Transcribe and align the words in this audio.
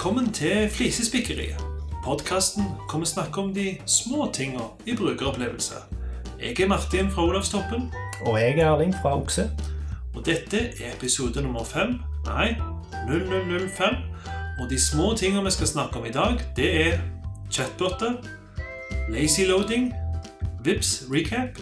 Velkommen 0.00 0.32
til 0.32 0.70
Flisespikkeriet. 0.70 1.60
Podkasten 2.04 2.64
hvor 2.90 2.98
vi 2.98 3.06
snakker 3.06 3.42
om 3.42 3.54
de 3.54 3.76
små 3.86 4.30
tinga 4.32 4.60
i 4.86 4.96
brukeropplevelse. 4.96 5.74
Jeg 6.40 6.60
er 6.60 6.68
Martin 6.68 7.10
fra 7.10 7.22
Olavstoppen, 7.22 7.92
Og 8.26 8.40
jeg 8.40 8.58
er 8.58 8.72
Erling 8.72 8.94
fra 9.02 9.20
Okse. 9.22 9.50
og 10.14 10.26
dette 10.26 10.58
er 10.58 10.94
episode 10.96 11.42
nummer 11.42 11.64
fem. 11.64 11.88
Nei, 12.24 12.56
0005. 13.08 13.94
Og 14.60 14.70
de 14.70 14.80
små 14.80 15.14
tinga 15.16 15.42
vi 15.42 15.50
skal 15.50 15.66
snakke 15.66 15.98
om 15.98 16.06
i 16.06 16.10
dag, 16.10 16.40
det 16.56 16.86
er 16.86 17.00
chatboter, 17.52 18.12
lazy 19.10 19.40
loading, 19.40 19.92
Vips 20.64 21.04
recap 21.12 21.60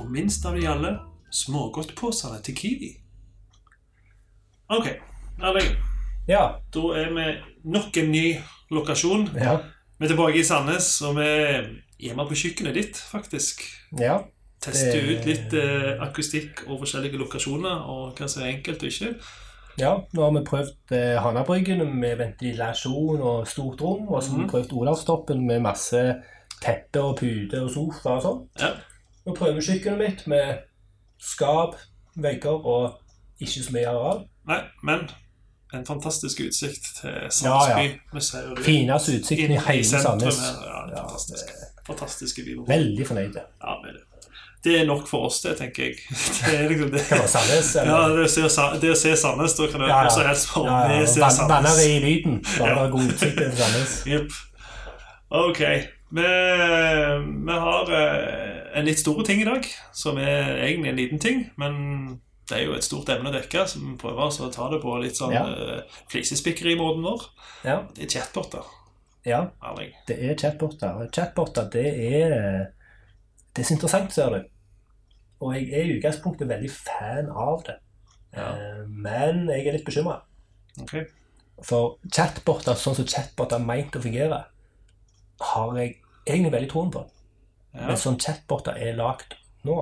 og 0.00 0.10
minst 0.10 0.44
av 0.44 0.56
de 0.56 0.68
alle 0.68 0.98
smågodtposene 1.30 2.42
til 2.42 2.54
Kiwi. 2.54 2.90
Ok, 4.68 4.86
Erling. 5.42 5.89
Ja. 6.28 6.58
Da 6.74 6.80
er 6.96 7.12
vi 7.14 7.26
nok 7.64 7.96
en 7.96 8.10
ny 8.12 8.26
lokasjon. 8.70 9.28
Ja. 9.36 9.56
Vi 9.98 10.04
er 10.06 10.12
tilbake 10.14 10.38
i 10.40 10.44
Sandnes, 10.44 11.00
og 11.02 11.16
vi 11.18 11.24
er 11.26 11.70
hjemme 12.00 12.24
på 12.28 12.34
kjøkkenet 12.38 12.74
ditt, 12.74 12.96
faktisk. 13.10 13.62
ja. 13.98 14.20
Teste 14.60 14.98
ut 15.00 15.24
litt 15.24 15.54
eh, 15.56 15.94
akustikk 16.04 16.66
og 16.68 16.82
forskjellige 16.82 17.16
lokasjoner, 17.16 17.78
og 17.88 18.18
hva 18.18 18.26
som 18.28 18.42
er 18.42 18.50
enkelt 18.58 18.82
og 18.84 18.90
ikke. 18.90 19.14
ja. 19.80 19.94
Nå 20.12 20.20
har 20.26 20.34
vi 20.34 20.42
prøvd 20.44 20.92
eh, 20.92 21.16
Hanabryggen 21.24 21.80
med 21.96 22.18
ventilasjon 22.20 23.22
og 23.24 23.46
stort 23.48 23.80
rom. 23.80 24.08
Og 24.12 24.22
så 24.22 24.30
har 24.34 24.36
vi 24.38 24.44
Mhm. 24.44 24.50
prøvd 24.50 24.72
Olavstoppen 24.76 25.46
med 25.46 25.62
masse 25.64 26.02
teppe 26.60 27.00
og 27.00 27.16
pute 27.22 27.62
og 27.62 27.70
sofa 27.72 28.18
og 28.18 28.22
sånn. 28.22 28.42
Ja. 28.60 28.74
Nå 29.24 29.32
prøver 29.34 29.60
kjøkkenet 29.64 29.98
mitt 29.98 30.26
med 30.28 30.58
skap, 31.18 31.76
vegger 32.16 32.60
og 32.66 32.98
ikke 33.40 33.64
så 33.64 33.72
mye 33.72 33.88
areal. 33.88 34.26
Nei, 34.46 34.60
men 34.82 35.08
en 35.74 35.86
fantastisk 35.86 36.40
utsikt 36.40 36.86
til 37.00 37.10
Ja, 37.10 37.28
Sandsby. 37.30 37.88
Vi 38.12 38.20
ser 38.20 38.62
Fineste 38.64 39.12
utsikten 39.20 39.52
i 39.54 39.58
hele 39.66 39.84
Sandnes. 39.84 40.38
Ja, 40.42 40.86
det 40.86 40.96
Ja, 40.96 41.02
fantastisk. 41.02 41.44
Fantastiske 41.86 42.42
vyer. 42.46 42.64
Veldig 42.68 43.06
fornøyd. 43.06 43.36
Ja, 43.62 43.74
med 43.84 43.94
det. 43.94 44.02
det 44.64 44.74
er 44.80 44.86
nok 44.86 45.06
for 45.08 45.26
oss, 45.26 45.40
det, 45.40 45.56
tenker 45.58 45.82
jeg. 45.84 45.94
Det 46.46 46.56
er 46.58 46.68
liksom 46.68 46.90
det. 46.90 47.00
Kan 47.08 47.18
var 47.22 47.26
Sandnes? 47.26 47.70
Ja, 47.92 48.00
det 48.08 48.26
å 48.26 48.48
se, 48.50 48.66
det 48.82 48.90
å 48.92 48.98
se 48.98 49.14
Sandnes, 49.16 49.54
da 49.56 49.66
kan 49.72 49.80
du 49.80 49.86
Ja, 49.86 50.00
ja. 50.02 50.10
også 50.10 50.26
helst 50.26 50.48
få 50.52 50.64
Ja, 50.66 50.80
ja. 51.00 51.30
Sandnes. 51.30 51.80
i 51.86 51.98
lyden. 52.04 52.42
Da 52.58 52.66
Ja. 52.66 52.82
det 52.84 52.90
god 52.92 53.08
utsikt 53.14 53.38
til 53.38 53.52
Sandnes. 53.62 53.96
Yep. 54.06 54.30
Ok. 55.30 55.60
Vi, 56.12 56.22
vi 57.46 57.52
har 57.64 57.92
eh, 57.94 58.78
en 58.78 58.84
litt 58.84 58.98
stor 58.98 59.22
ting 59.22 59.40
i 59.42 59.46
dag, 59.46 59.66
som 59.94 60.18
er 60.18 60.56
egentlig 60.66 60.90
en 60.90 60.96
liten 60.98 61.18
ting. 61.22 61.44
Men 61.56 62.20
det 62.50 62.58
er 62.58 62.64
jo 62.66 62.74
et 62.76 62.84
stort 62.86 63.08
emne 63.14 63.30
å 63.30 63.34
dekke, 63.34 63.62
så 63.70 63.78
vi 63.80 63.94
prøver 64.00 64.24
altså 64.26 64.46
å 64.48 64.52
ta 64.54 64.66
det 64.72 64.80
på 64.82 64.96
litt 65.02 65.16
sånn 65.18 65.32
Ja. 65.34 65.44
uh, 65.46 65.98
flisespikkerimåten 66.10 67.04
vår. 67.06 67.26
Ja. 67.64 67.76
Det 67.94 68.04
er 68.08 68.12
chatboter. 68.18 68.66
ja. 69.26 69.40
Arling. 69.62 69.92
Det 70.08 70.16
er 70.18 70.34
chatboter. 70.40 71.06
Chatboter, 71.14 71.68
det 71.72 71.86
er 71.86 72.72
Det 73.54 73.62
er 73.64 73.66
så 73.68 73.74
interessant, 73.74 74.12
ser 74.12 74.30
du. 74.30 74.44
Og 75.40 75.54
jeg 75.56 75.70
er 75.72 75.88
i 75.88 75.94
utgangspunktet 75.98 76.48
veldig 76.48 76.70
fan 76.70 77.30
av 77.30 77.62
det. 77.66 77.78
Ja. 78.36 78.50
Uh, 78.52 78.84
Men 78.88 79.48
jeg 79.48 79.66
er 79.66 79.72
litt 79.78 79.86
bekymra. 79.86 80.20
Ok. 80.82 80.94
For 81.62 81.98
chatboter, 82.14 82.74
sånn 82.78 82.94
som 82.96 83.06
chatboter 83.06 83.58
er 83.58 83.64
meint 83.66 83.96
å 83.96 84.00
fungere, 84.04 84.44
har 85.40 85.76
jeg 85.78 85.96
egentlig 86.26 86.52
veldig 86.52 86.70
troen 86.70 86.90
på. 86.94 87.02
Ja. 87.74 87.86
Men 87.88 87.96
sånn 88.00 88.18
chatboter 88.20 88.78
er 88.80 88.96
lagd 88.96 89.34
nå, 89.64 89.76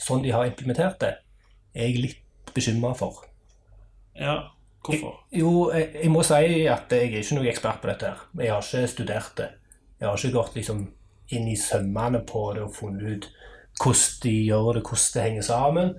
sånn 0.00 0.22
de 0.24 0.30
har 0.32 0.46
implementert 0.48 0.98
det, 1.02 1.10
er 1.76 1.90
jeg 1.90 2.02
litt 2.02 2.52
bekymra 2.56 2.94
for. 2.98 3.24
ja. 4.18 4.36
Hvorfor? 4.86 5.16
Jo, 5.34 5.72
jeg, 5.74 5.88
jeg 5.98 6.10
må 6.14 6.20
si 6.22 6.36
at 6.70 6.92
jeg 6.94 7.08
er 7.08 7.14
ikke 7.18 7.34
noen 7.40 7.48
ekspert 7.50 7.80
på 7.82 7.88
dette. 7.90 8.06
her. 8.12 8.20
Jeg 8.38 8.52
har 8.54 8.62
ikke 8.62 8.88
studert 8.92 9.32
det. 9.40 9.46
Jeg 9.98 10.06
har 10.06 10.20
ikke 10.20 10.36
gått 10.36 10.54
liksom 10.54 10.82
inn 11.34 11.48
i 11.50 11.56
sømmene 11.58 12.20
på 12.28 12.42
det 12.54 12.62
og 12.62 12.74
funnet 12.76 13.02
ut 13.16 13.26
hvordan 13.82 14.20
de 14.22 14.34
gjør 14.46 14.68
det, 14.78 14.82
hvordan 14.86 15.08
det 15.16 15.24
henger 15.24 15.42
sammen. 15.48 15.90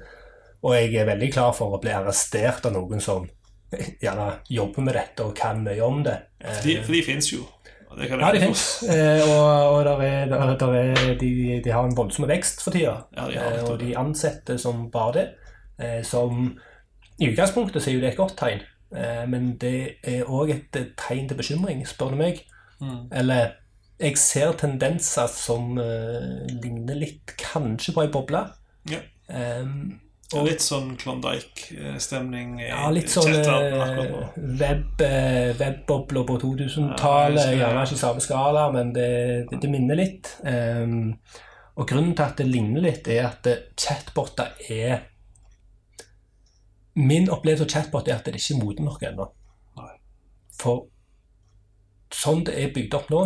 Og 0.63 0.75
jeg 0.77 0.93
er 1.01 1.09
veldig 1.09 1.29
klar 1.35 1.51
for 1.57 1.75
å 1.75 1.81
bli 1.83 1.91
arrestert 1.97 2.63
av 2.69 2.77
noen 2.77 3.03
som 3.03 3.25
gjerne 4.05 4.29
jobber 4.55 4.87
med 4.87 4.95
dette 5.01 5.25
og 5.27 5.35
kan 5.35 5.59
mye 5.67 5.83
om 5.83 5.99
det. 6.07 6.15
Eh, 6.39 6.61
De, 6.63 6.77
for 6.87 6.95
de 6.95 7.01
fins 7.09 7.27
jo. 7.33 7.43
Ja, 7.97 8.31
de 8.31 8.39
fins. 8.45 8.63
Eh, 8.87 9.19
og 9.27 9.73
og 9.73 9.81
der 9.89 10.05
er, 10.05 10.31
der, 10.31 10.77
er, 10.79 11.11
de, 11.19 11.33
de 11.65 11.75
har 11.75 11.83
en 11.83 11.97
voldsom 11.97 12.23
vekst 12.31 12.63
for 12.63 12.71
tida. 12.71 13.01
Ja, 13.19 13.27
de 13.27 13.35
Eh, 13.35 13.67
og 13.67 13.81
de 13.83 13.91
ansetter 13.99 14.55
som 14.61 14.87
bare 14.95 15.13
det. 15.19 15.27
Eh, 15.77 16.01
som 16.05 16.57
I 17.19 17.29
utgangspunktet 17.31 17.83
så 17.83 17.91
er 17.91 17.97
jo 17.97 18.01
det 18.01 18.11
et 18.11 18.19
godt 18.19 18.37
tegn, 18.39 18.61
eh, 18.95 19.23
men 19.29 19.55
det 19.61 19.99
er 20.03 20.25
òg 20.25 20.53
et 20.53 20.79
eh, 20.79 20.91
tegn 20.97 21.29
til 21.29 21.39
bekymring, 21.39 21.85
spør 21.87 22.13
du 22.13 22.21
meg. 22.21 22.43
Mm. 22.81 23.07
Eller 23.11 23.55
jeg 23.97 24.17
ser 24.21 24.51
tendenser 24.57 25.29
som 25.31 25.77
eh, 25.81 26.49
ligner 26.61 26.99
litt 26.99 27.33
kanskje 27.41 27.95
på 27.95 28.03
ei 28.05 28.11
boble. 28.13 28.43
Ja. 28.91 29.01
Um, 29.27 29.97
Og 30.35 30.45
litt 30.47 30.61
sånn 30.63 30.91
Klondyke-stemning. 30.99 32.57
i 32.61 32.67
ja, 32.67 32.89
litt 32.91 33.09
sånn 33.11 33.31
webbobler 35.57 36.27
på 36.27 36.37
2000-tallet. 36.43 37.53
Ja, 37.55 37.59
gjerne 37.63 37.85
ikke 37.87 37.99
samme 37.99 38.23
skala, 38.23 38.67
men 38.75 38.93
det, 38.95 39.09
det, 39.49 39.61
det 39.63 39.71
minner 39.71 39.99
litt. 39.99 40.33
Um, 40.43 41.15
og 41.77 41.87
grunnen 41.89 42.15
til 42.17 42.25
at 42.25 42.41
det 42.41 42.49
ligner 42.49 42.83
litt, 42.83 43.07
er 43.07 43.29
at 43.31 43.47
chatboter 43.79 44.53
er 44.67 45.07
Min 46.97 47.29
opplevelse 47.29 47.67
av 47.67 47.71
chatbot 47.71 48.07
er 48.07 48.17
at 48.17 48.25
det 48.25 48.39
ikke 48.39 48.55
er 48.55 48.63
moden 48.63 48.87
nok 48.89 49.03
ennå. 49.05 49.27
For 50.57 50.87
sånn 52.13 52.45
det 52.47 52.55
er 52.57 52.73
bygd 52.73 52.95
opp 52.97 53.11
nå, 53.13 53.21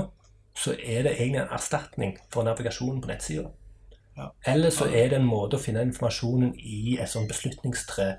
så 0.57 0.73
er 0.75 1.05
det 1.05 1.15
egentlig 1.15 1.43
en 1.45 1.53
erstatning 1.55 2.17
for 2.33 2.43
navigasjonen 2.43 2.99
på 3.01 3.11
nettsida. 3.11 3.45
Ja. 4.17 4.27
Eller 4.51 4.73
så 4.75 4.89
er 4.89 5.13
det 5.13 5.21
en 5.21 5.29
måte 5.29 5.55
å 5.55 5.63
finne 5.63 5.85
informasjonen 5.87 6.51
i 6.59 6.97
et 6.99 7.09
sånt 7.09 7.31
beslutningstre 7.31 8.09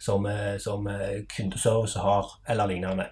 som, 0.00 0.26
eh, 0.28 0.56
som 0.60 0.86
eh, 0.86 1.22
kundeservice 1.36 2.00
har, 2.00 2.28
eller 2.48 2.68
lignende. 2.68 3.08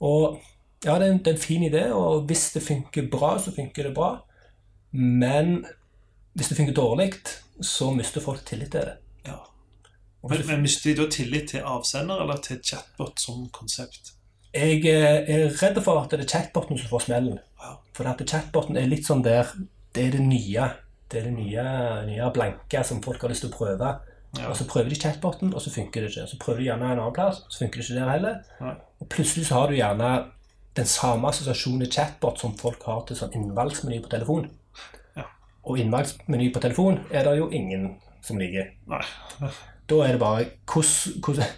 Og 0.00 0.38
ja, 0.84 0.98
det 0.98 1.08
er, 1.08 1.10
en, 1.10 1.18
det 1.18 1.32
er 1.32 1.38
en 1.38 1.46
fin 1.46 1.64
idé, 1.66 1.82
og 1.96 2.28
hvis 2.28 2.52
det 2.54 2.62
funker 2.62 3.08
bra, 3.10 3.34
så 3.40 3.54
funker 3.54 3.88
det 3.88 3.94
bra. 3.96 4.12
Men 4.94 5.64
hvis 6.34 6.50
det 6.52 6.58
funker 6.58 6.76
dårlig, 6.76 7.10
så 7.62 7.90
mister 7.94 8.22
folk 8.22 8.44
tillit 8.46 8.74
til 8.74 8.86
det. 8.86 8.96
Ja. 9.26 9.40
Men, 10.24 10.46
men 10.48 10.62
mister 10.64 10.90
de 10.90 11.02
da 11.02 11.08
tillit 11.12 11.50
til 11.52 11.66
avsender 11.68 12.22
eller 12.24 12.40
til 12.44 12.60
chatbot 12.64 13.20
som 13.20 13.44
konsept? 13.52 14.14
Jeg 14.54 14.84
eh, 14.86 15.26
er 15.28 15.50
redd 15.60 15.80
for 15.84 16.00
at 16.00 16.14
det 16.14 16.24
er 16.24 16.30
chatboten 16.30 16.78
som 16.78 16.88
får 16.92 17.08
smellen. 17.08 17.38
For 17.96 18.08
at 18.08 18.22
chatboten 18.28 18.78
er 18.78 18.88
litt 18.90 19.06
sånn 19.06 19.24
der 19.24 19.50
Det 19.94 20.08
er 20.08 20.16
det 20.16 20.24
nye. 20.24 20.70
Det 21.10 21.20
er 21.20 21.28
det 21.28 21.34
nye, 21.36 21.64
nye 22.08 22.30
blanke 22.34 22.80
som 22.86 23.02
folk 23.04 23.22
har 23.22 23.30
lyst 23.30 23.44
til 23.44 23.52
å 23.52 23.56
prøve. 23.56 23.90
Ja. 24.34 24.48
Og 24.48 24.56
så 24.58 24.66
prøver 24.66 24.90
de 24.90 24.98
chatboten, 24.98 25.52
og 25.54 25.62
så 25.62 25.70
funker 25.70 26.02
det 26.02 26.10
ikke. 26.10 26.24
Så 26.26 26.38
prøver 26.42 26.62
de 26.62 26.70
gjerne 26.70 26.88
en 26.88 27.02
annen 27.02 27.14
plass, 27.14 27.44
så 27.46 27.62
funker 27.62 27.78
det 27.78 27.84
ikke 27.86 28.00
der 28.00 28.10
heller. 28.10 28.40
Ja. 28.58 28.72
Og 29.04 29.10
plutselig 29.12 29.46
så 29.46 29.60
har 29.60 29.70
du 29.70 29.76
gjerne 29.76 30.08
den 30.74 30.88
samme 30.90 31.30
assosiasjonen 31.30 31.90
chatbot 31.90 32.42
som 32.42 32.56
folk 32.58 32.82
har 32.88 33.04
til 33.06 33.20
sånn 33.20 33.36
innvalgsmeny 33.38 34.00
på 34.02 34.10
telefon. 34.16 34.48
Ja. 35.14 35.28
Og 35.62 35.78
innvalgsmeny 35.84 36.50
på 36.54 36.64
telefon 36.64 36.98
er 37.12 37.28
det 37.28 37.36
jo 37.38 37.46
ingen 37.54 37.92
som 38.24 38.42
liker. 38.42 38.72
Nei. 38.90 39.04
Da 39.90 40.00
er 40.06 40.16
det 40.16 40.20
bare 40.22 40.46
hvordan, 40.70 41.50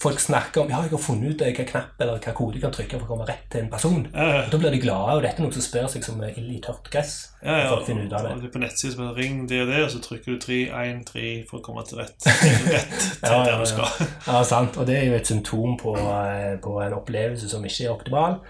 folk 0.00 0.20
snakker 0.20 0.62
om 0.62 0.70
Ja, 0.72 0.80
jeg 0.82 0.90
har 0.90 1.02
funnet 1.02 1.34
ut 1.34 1.42
hvilken 1.44 1.68
knapp 1.68 2.00
eller 2.00 2.16
hvilken 2.16 2.36
kode 2.38 2.56
jeg 2.56 2.64
kan 2.64 2.72
trykke 2.74 2.98
for 2.98 3.06
å 3.06 3.10
komme 3.12 3.26
rett 3.28 3.44
til 3.52 3.62
en 3.62 3.70
person. 3.72 4.06
Ja, 4.14 4.26
ja. 4.34 4.40
Da 4.50 4.60
blir 4.62 4.74
de 4.74 4.80
glade, 4.82 5.16
og 5.18 5.22
dette 5.26 5.42
er 5.42 5.46
noe 5.46 5.54
som 5.54 5.64
sprer 5.64 5.90
seg 5.92 6.06
som 6.06 6.22
ild 6.24 6.54
i 6.54 6.60
tørt 6.64 6.88
gress. 6.92 7.14
Ja, 7.44 7.58
ja. 7.60 7.68
Folk 7.74 7.86
finner 7.90 8.08
ut 8.08 8.16
av 8.16 8.26
det. 8.26 8.32
Og 8.32 8.46
du 8.46 8.48
på 8.54 8.62
nettsiden 8.62 8.96
som 8.96 9.04
heter 9.04 9.20
ring 9.20 9.44
det 9.50 9.60
og 9.64 9.70
det, 9.70 9.82
og 9.84 9.92
så 9.92 10.00
trykker 10.06 10.34
du 10.34 10.40
3, 10.46 10.58
1, 10.80 11.04
3 11.12 11.28
for 11.50 11.60
å 11.60 11.64
komme 11.68 11.84
til 11.86 12.00
rett, 12.00 12.16
rett 12.74 12.96
til 12.96 13.28
Ja, 13.28 13.36
ja, 13.36 13.44
der 13.52 13.62
du 13.62 13.68
skal. 13.70 14.10
Ja, 14.26 14.42
sant. 14.48 14.80
Og 14.80 14.88
det 14.88 14.98
er 14.98 15.06
jo 15.10 15.20
et 15.20 15.30
symptom 15.30 15.76
på, 15.80 15.94
eh, 16.00 16.56
på 16.64 16.74
en 16.80 16.98
opplevelse 16.98 17.52
som 17.52 17.68
ikke 17.68 17.86
er 17.86 17.94
optimal. 17.94 18.40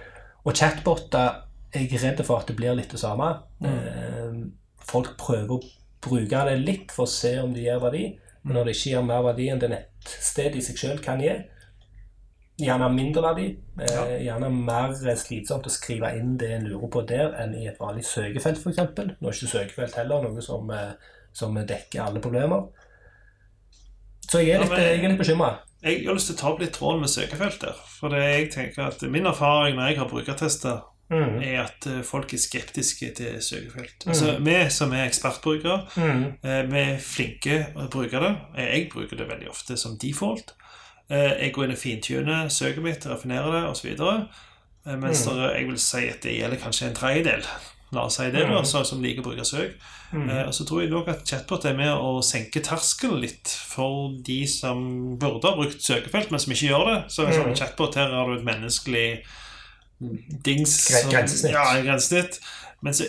Og 0.47 0.57
chatboter 0.57 1.45
er 1.75 1.85
jeg 1.85 2.01
redd 2.03 2.25
for 2.27 2.41
at 2.41 2.49
det 2.49 2.57
blir 2.59 2.79
litt 2.79 2.95
det 2.95 3.03
samme. 3.03 3.29
Mm. 3.63 4.49
Folk 4.91 5.13
prøver 5.21 5.59
å 5.59 5.63
bruke 6.03 6.45
det 6.49 6.57
litt 6.63 6.95
for 6.95 7.07
å 7.07 7.11
se 7.11 7.35
om 7.43 7.53
de 7.55 7.67
gir 7.67 7.83
verdi, 7.83 8.07
men 8.43 8.57
når 8.57 8.65
det 8.65 8.75
ikke 8.77 8.91
gir 8.91 9.03
mer 9.07 9.23
verdi 9.23 9.49
enn 9.53 9.59
det 9.61 9.71
nettstedet 9.71 10.57
i 10.57 10.61
seg 10.65 10.79
selv 10.79 11.03
kan 11.05 11.21
gi, 11.21 11.35
gjerne 12.61 12.89
mindre 12.95 13.23
verdi, 13.23 13.47
eh, 13.81 13.95
Ja. 13.95 14.05
gjerne 14.35 14.51
mer 14.53 14.93
slitsomt 15.17 15.65
å 15.67 15.71
skrive 15.73 16.13
inn 16.19 16.37
det 16.37 16.51
en 16.51 16.67
lurer 16.69 16.91
på 16.91 17.07
der, 17.07 17.33
enn 17.41 17.55
i 17.55 17.67
et 17.69 17.79
vanlig 17.79 18.05
søkefelt, 18.05 18.59
f.eks. 18.59 18.77
Nå 19.21 19.29
er 19.29 19.33
ikke 19.33 19.53
søkefelt 19.55 19.95
heller 19.95 20.23
noe 20.23 20.43
som, 20.43 20.71
eh, 20.71 20.93
som 21.33 21.55
dekker 21.55 22.03
alle 22.07 22.21
problemer. 22.21 22.69
Så 24.31 24.39
jeg 24.45 24.51
er 24.51 24.53
Ja, 24.53 24.61
litt, 24.61 24.71
men- 24.71 24.81
er 24.81 25.09
litt 25.09 25.19
bekymra. 25.19 25.59
Jeg 25.83 26.05
har 26.07 26.15
lyst 26.15 26.27
til 26.27 26.37
å 26.37 26.39
ta 26.39 26.49
opp 26.53 26.61
litt 26.61 26.73
tråden 26.73 27.01
med 27.01 27.09
søkefelt 27.09 27.61
der. 27.61 27.73
For 27.73 28.09
det 28.11 28.19
jeg 28.21 28.51
tenker 28.53 28.87
at 28.87 29.03
min 29.03 29.25
erfaring 29.27 29.77
når 29.77 29.89
jeg 29.89 29.99
har 29.99 30.09
brukertesta, 30.09 30.83
Mm. 31.11 31.43
er 31.43 31.63
at 31.65 31.87
eh, 31.87 32.03
folk 32.03 32.33
er 32.35 32.39
skeptiske 32.39 33.15
til 33.17 33.41
søkefelt. 33.43 34.07
Altså, 34.07 34.39
Vi 34.41 34.71
som 34.71 34.93
er 34.93 35.09
ekspertbrukere, 35.09 35.89
Mm. 35.97 36.25
eh, 36.45 36.63
vi 36.71 36.79
er 36.79 36.99
flinke 36.99 37.67
å 37.77 37.89
bruke 37.91 38.21
det. 38.21 38.37
Eh, 38.57 38.79
Jeg 38.79 38.91
bruker 38.91 39.17
det 39.17 39.29
veldig 39.29 39.49
ofte 39.51 39.77
som 39.77 39.97
default. 39.99 40.53
Eh, 41.11 41.43
Jeg 41.43 41.53
går 41.53 41.65
inn 41.65 41.73
og 41.73 41.79
fintuner 41.79 42.49
søket 42.49 42.83
mitt, 42.83 43.07
raffinerer 43.07 43.51
det 43.53 43.71
osv. 43.71 44.27
Mens 44.87 45.27
Mm. 45.27 45.55
jeg 45.57 45.67
vil 45.67 45.79
si 45.79 46.09
at 46.09 46.21
det 46.23 46.39
gjelder 46.41 46.57
kanskje 46.57 46.87
en 46.89 46.95
tredjedel 46.95 47.45
La 47.93 48.05
oss 48.05 48.17
si 48.17 48.31
det, 48.31 48.47
da, 48.47 48.61
Mm. 48.61 48.65
så- 48.65 48.87
som 48.87 49.03
liker 49.03 49.21
å 49.21 49.25
bruke 49.25 49.45
søk. 49.45 49.73
Mm. 50.13 50.31
Eh, 50.31 50.47
Og 50.47 50.53
så 50.55 50.65
tror 50.65 50.81
jeg 50.83 50.91
nok 50.91 51.09
at 51.09 51.25
chatbot 51.25 51.65
er 51.65 51.75
med 51.75 51.89
å 51.89 52.23
senke 52.23 52.63
terskelen 52.63 53.21
litt 53.21 53.49
for 53.49 54.13
de 54.23 54.47
som 54.47 55.19
burde 55.19 55.43
ha 55.43 55.57
brukt 55.57 55.83
søkefelt, 55.83 56.31
men 56.31 56.39
som 56.39 56.53
ikke 56.53 56.69
gjør 56.71 56.87
det. 56.87 57.11
Så 57.11 57.27
liksom, 57.27 57.45
sånn 57.47 57.57
chatbot 57.57 57.95
her 57.97 58.09
har 58.11 58.27
du 58.27 58.35
et 58.39 58.45
menneskelig 58.45 59.25
dings 60.45 60.77
grensesnitt. 61.11 61.53
Ja, 61.55 61.67
en 61.77 61.87
grensesnitt. 61.87 62.41
Men 62.81 62.97
så 62.97 63.05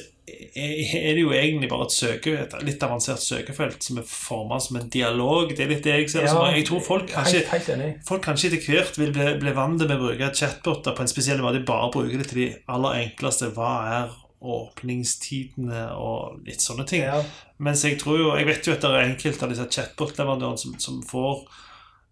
er 0.56 1.14
det 1.16 1.22
jo 1.22 1.32
egentlig 1.36 1.70
bare 1.72 1.86
et 1.88 1.96
søke, 1.96 2.34
et 2.40 2.54
litt 2.66 2.84
avansert 2.84 3.24
søkefelt 3.24 3.84
som 3.84 4.00
er 4.02 4.08
formet 4.08 4.64
som 4.64 4.80
en 4.80 4.90
dialog. 4.92 5.52
Det 5.56 5.66
er 5.66 5.72
litt 5.72 5.84
det 5.88 5.96
jeg 5.96 6.10
ser 6.14 6.28
Ja, 6.28 6.34
som. 6.36 6.48
Jeg 6.56 6.66
tror 6.68 6.84
folk 6.86 7.08
kanskje 7.12 7.44
Helt, 7.52 7.70
helt. 7.72 8.02
Folk 8.08 8.24
kanskje 8.26 8.52
etter 8.52 8.66
hvert 8.68 9.00
vil 9.00 9.14
bli, 9.16 9.28
bli 9.42 9.56
vant 9.56 9.82
med 9.82 9.96
å 9.96 10.02
bruke 10.02 10.32
chatboter 10.36 10.96
på 10.98 11.06
en 11.06 11.12
spesiell 11.12 11.44
måte. 11.44 11.64
Bare 11.68 11.92
bruke 11.94 12.20
det 12.20 12.30
til 12.32 12.44
de 12.44 12.50
aller 12.72 13.06
enkleste. 13.06 13.52
Hva 13.56 13.72
er 13.96 14.12
åpningstidene 14.42 15.84
og 16.02 16.46
litt 16.48 16.64
sånne 16.64 16.86
ting. 16.90 17.04
Ja. 17.06 17.20
Mens 17.62 17.84
jeg 17.86 18.00
tror 18.02 18.18
jo 18.18 18.32
Jeg 18.40 18.48
vet 18.48 18.68
jo 18.68 18.74
at 18.74 18.82
det 18.82 18.90
er 18.90 19.04
enkelte 19.06 19.46
av 19.46 19.54
disse 19.54 19.68
chatbot-leverandørene 19.70 20.58
som, 20.58 20.78
som 20.82 21.02
får 21.06 21.44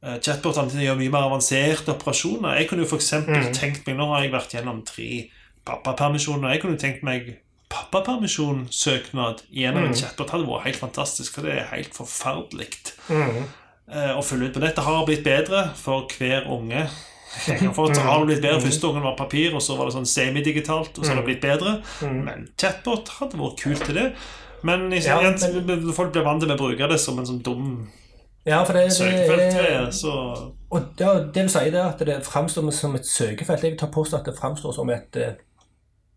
chatbotene 0.02 0.84
gjør 0.86 0.96
mye 0.98 1.10
mer 1.12 1.26
avanserte 1.28 1.90
operasjoner. 1.92 2.56
Jeg 2.60 2.70
kunne 2.70 2.86
jo 2.86 2.90
eksempel 2.98 3.36
Mm. 3.44 3.54
tenkt 3.54 3.86
meg 3.88 3.98
Nå 3.98 4.06
har 4.14 4.22
jeg 4.24 4.32
vært 4.32 4.54
gjennom 4.56 4.86
tre 4.86 5.30
pappapermisjoner. 5.66 6.50
Jeg 6.54 6.62
kunne 6.62 6.78
tenkt 6.78 7.04
meg 7.04 7.38
pappapermisjonssøknad 7.70 9.42
gjennom 9.54 9.86
en 9.86 9.94
chatbot. 9.94 10.28
chatbot. 10.28 10.30
hadde 10.32 10.48
vært 10.48 10.64
helt 10.66 10.76
fantastisk, 10.82 11.34
for 11.36 11.42
det 11.42 11.58
er 11.60 11.68
helt 11.76 11.94
forferdelig 11.94 12.70
Mm. 13.10 13.44
eh, 13.92 14.14
å 14.18 14.22
følge 14.24 14.50
ut 14.50 14.54
på 14.54 14.60
dette. 14.62 14.82
Har 14.82 15.06
blitt 15.06 15.24
bedre 15.24 15.72
for 15.76 16.08
hver 16.08 16.48
unge. 16.48 16.88
Jeg 17.48 17.60
har 17.60 17.74
fått, 17.74 17.98
har 17.98 18.26
det 18.26 18.28
blitt 18.28 18.42
bedre 18.42 18.62
Første 18.62 18.88
ungen 18.88 19.04
var 19.04 19.16
papir, 19.16 19.54
og 19.54 19.62
så 19.62 19.78
var 19.78 19.86
det 19.86 19.94
sånn 19.94 20.08
semidigitalt, 20.08 20.98
og 20.98 21.06
så 21.06 21.10
har 21.14 21.22
det 21.22 21.26
blitt 21.26 21.42
bedre. 21.42 21.84
Mm. 22.02 22.24
Men 22.26 22.50
chatbot 22.58 23.08
hadde 23.20 23.38
vært 23.38 23.58
kult 23.62 23.86
til 23.86 23.94
det. 23.96 24.14
Men 24.64 24.92
i- 24.94 24.98
Ja, 25.00 25.22
men... 25.22 25.38
folk 25.94 26.12
blir 26.14 26.24
vant 26.24 26.42
til 26.42 26.50
å 26.50 26.58
bruke 26.58 26.90
det 26.90 27.00
som 27.00 27.20
en 27.20 27.26
sånn 27.26 27.42
dum 27.44 27.88
Ja, 28.50 28.64
for 28.66 28.74
det, 28.78 28.84
det 28.90 28.94
søkefelt, 28.98 29.60
er 29.62 29.92
så 29.96 30.14
Og 30.70 30.88
det, 30.98 31.10
det 31.36 31.44
du 31.48 31.52
sier 31.54 31.72
der, 31.74 31.92
at 31.94 32.02
det 32.10 32.18
framstår 32.26 32.72
som 32.76 32.96
et 32.98 33.06
søkefelt 33.08 33.64
Jeg 33.64 33.72
vil 33.76 33.80
ta 33.82 33.90
påstå 33.94 34.20
at 34.22 34.26
det 34.30 34.36
framstår 34.38 34.74
som 34.76 34.90
et, 34.94 35.16
eh, 35.22 35.38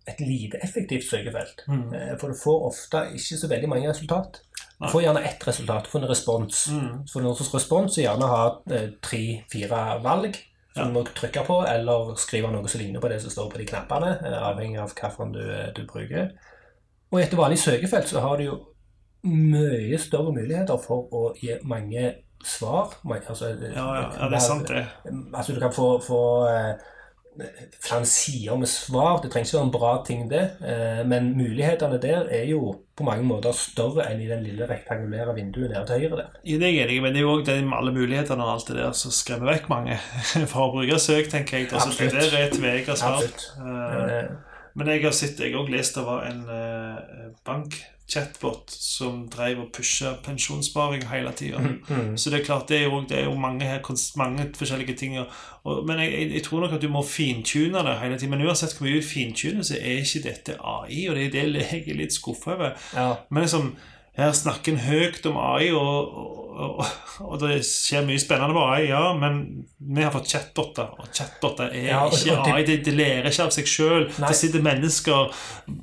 et 0.09 0.21
lite 0.21 0.59
effektivt 0.65 1.05
søkefelt. 1.11 1.65
mm. 1.69 1.93
Eh, 1.95 2.15
For 2.21 2.33
du 2.33 2.39
får 2.45 2.65
ofte 2.71 3.05
ikke 3.15 3.39
så 3.43 3.49
veldig 3.53 3.69
mange 3.69 3.91
resultat. 3.91 4.41
Du 4.83 4.89
får 4.91 5.03
gjerne 5.05 5.21
ett 5.29 5.45
resultat. 5.47 5.85
Du 5.85 5.91
får 5.93 6.03
en 6.03 6.11
respons. 6.11 6.63
Mm. 6.73 7.07
Så 7.07 7.21
noen 7.23 7.37
slags 7.39 7.55
respons 7.55 7.95
som 7.95 8.03
gjerne 8.03 8.27
har 8.33 8.57
eh, 8.71 8.89
tre-fire 9.03 9.83
valg 10.03 10.35
som 10.75 10.83
Ja. 10.83 10.89
du 10.89 10.93
må 10.97 11.03
trykke 11.05 11.45
på, 11.47 11.59
eller 11.69 12.15
skrive 12.17 12.49
noe 12.51 12.69
som 12.69 12.81
ligner 12.81 13.01
på 13.01 13.09
det 13.13 13.21
som 13.23 13.31
står 13.31 13.51
på 13.53 13.59
de 13.61 13.67
knappene, 13.69 14.15
avhengig 14.41 14.79
av 14.81 14.89
hvilken 14.95 15.33
du, 15.33 15.43
du 15.77 15.83
bruker. 15.87 16.31
Og 17.13 17.21
i 17.21 17.25
et 17.27 17.37
vanlig 17.37 17.59
søkefelt 17.61 18.09
så 18.09 18.21
har 18.25 18.37
du 18.41 18.45
jo 18.47 18.55
mye 19.29 19.99
større 20.03 20.33
muligheter 20.35 20.81
for 20.83 21.07
å 21.15 21.27
gi 21.39 21.55
mange 21.69 22.09
svar. 22.45 22.97
Altså, 23.07 23.53
Ja, 23.61 23.69
ja, 23.71 24.09
ja, 24.19 24.29
det 24.29 24.39
er 24.41 24.43
sant, 24.43 24.69
det. 24.69 24.87
Altså, 25.35 25.55
du 25.55 25.61
kan 25.63 25.73
få, 25.73 25.93
få 26.03 26.23
eh, 26.51 26.73
flere 27.81 28.05
sider 28.07 28.59
med 28.59 28.69
svar. 28.69 29.21
Det 29.23 29.31
trenger 29.31 29.47
ikke 29.47 29.59
være 29.59 29.69
en 29.69 29.75
bra 29.77 29.93
ting, 30.07 30.25
det. 30.31 30.43
Eh, 30.67 31.03
men 31.07 31.31
mulighetene 31.39 32.01
der 32.03 32.27
er 32.35 32.45
jo 32.51 32.75
på 32.99 33.07
mange 33.07 33.25
måter 33.25 33.55
større 33.57 34.09
enn 34.11 34.21
i 34.21 34.29
den 34.29 34.43
lille 34.45 34.67
rektangulære 34.69 35.37
vinduet 35.39 35.71
nede 35.71 35.87
til 35.87 36.03
høyre 36.03 36.19
der. 36.19 36.37
Ja, 36.45 36.59
det 36.59 36.69
er 36.69 36.75
jeg 36.75 36.85
enig 36.89 36.99
i, 36.99 37.03
men 37.07 37.15
det 37.15 37.23
er 37.23 37.27
jo 37.29 37.37
òg 37.39 37.47
det 37.47 37.59
med 37.65 37.79
alle 37.79 37.95
mulighetene 37.95 38.45
og 38.45 38.57
alt 38.57 38.69
det 38.69 38.81
der 38.83 38.93
som 38.99 39.15
skremmer 39.15 39.53
vekk 39.55 39.71
mange 39.73 39.99
fra 40.53 40.67
å 40.67 40.73
bruke 40.75 40.99
søk, 40.99 41.31
tenker 41.33 41.63
jeg. 41.63 41.71
Altså, 41.73 41.95
det 41.99 42.11
der 42.19 42.41
er 42.43 42.57
sverd. 42.59 42.91
Absolutt. 42.91 43.53
Eh, 43.63 44.33
Men 44.75 44.89
jeg 44.89 45.03
har 45.05 45.13
sett, 45.13 45.41
jeg 45.41 45.53
har 45.53 45.61
også 45.61 45.73
lest 45.75 45.97
det 45.99 46.03
var 46.07 46.23
en 46.31 46.47
uh, 46.49 47.33
bank-chatbot 48.13 48.71
som 48.71 49.29
drev 49.29 49.61
og 49.61 49.73
pusha 49.73 50.15
pensjonssparing 50.25 51.05
hele 51.11 51.33
tida. 51.33 51.59
mm, 51.59 52.17
Så 52.17 52.31
det 52.31 52.41
er 52.41 52.45
klart, 52.45 52.69
det 52.69 52.79
er 52.79 52.83
jo, 52.85 53.01
det 53.09 53.19
er 53.19 53.25
jo 53.25 53.35
mange, 53.35 53.65
her, 53.65 53.81
mange 54.17 54.53
forskjellige 54.57 54.97
ting. 54.97 55.19
Og, 55.19 55.87
men 55.87 55.99
jeg, 55.99 56.13
jeg, 56.13 56.33
jeg 56.35 56.43
tror 56.43 56.61
nok 56.61 56.73
at 56.73 56.83
du 56.83 56.89
må 56.89 57.03
fintune 57.03 57.79
det 57.79 57.99
hele 58.01 58.19
tiden. 58.19 58.31
Men 58.31 58.47
uansett 58.47 58.77
hvor 58.77 58.87
mye 58.87 59.01
du 59.01 59.07
fintuner, 59.07 59.63
så 59.63 59.77
er 59.81 60.03
ikke 60.03 60.29
dette 60.29 60.59
AI, 60.61 61.09
og 61.09 61.17
det 61.17 61.27
er 61.27 61.31
det 61.53 61.67
jeg 61.73 61.89
er 61.89 61.99
litt 61.99 62.13
skuffa 62.13 62.55
over. 62.55 62.77
ja. 62.95 63.15
Men 63.31 63.43
liksom, 63.43 63.75
her 64.17 64.33
snakker 64.33 64.73
en 64.73 64.79
høyt 64.79 65.27
om 65.27 65.37
AI, 65.37 65.71
og, 65.73 66.17
og, 66.17 66.42
og, 66.53 66.85
og 67.21 67.41
det 67.41 67.59
skjer 67.67 68.05
mye 68.07 68.19
spennende 68.21 68.55
med 68.55 68.63
AI, 68.63 68.87
ja, 68.89 69.13
men 69.19 69.65
vi 69.97 70.03
har 70.05 70.11
fått 70.15 70.29
chatboter, 70.31 70.91
og 70.99 71.09
chatboter 71.15 71.71
er 71.73 71.87
Ja, 71.89 72.05
og- 72.05 72.13
ikke 72.13 72.37
AI. 72.55 72.63
Det, 72.69 72.77
det 72.85 72.95
lærer 72.95 73.29
ikke 73.31 73.43
av 73.47 73.51
seg 73.57 73.67
sjøl. 73.67 74.07
Det 74.17 74.35
sitter 74.37 74.63
mennesker 74.63 75.33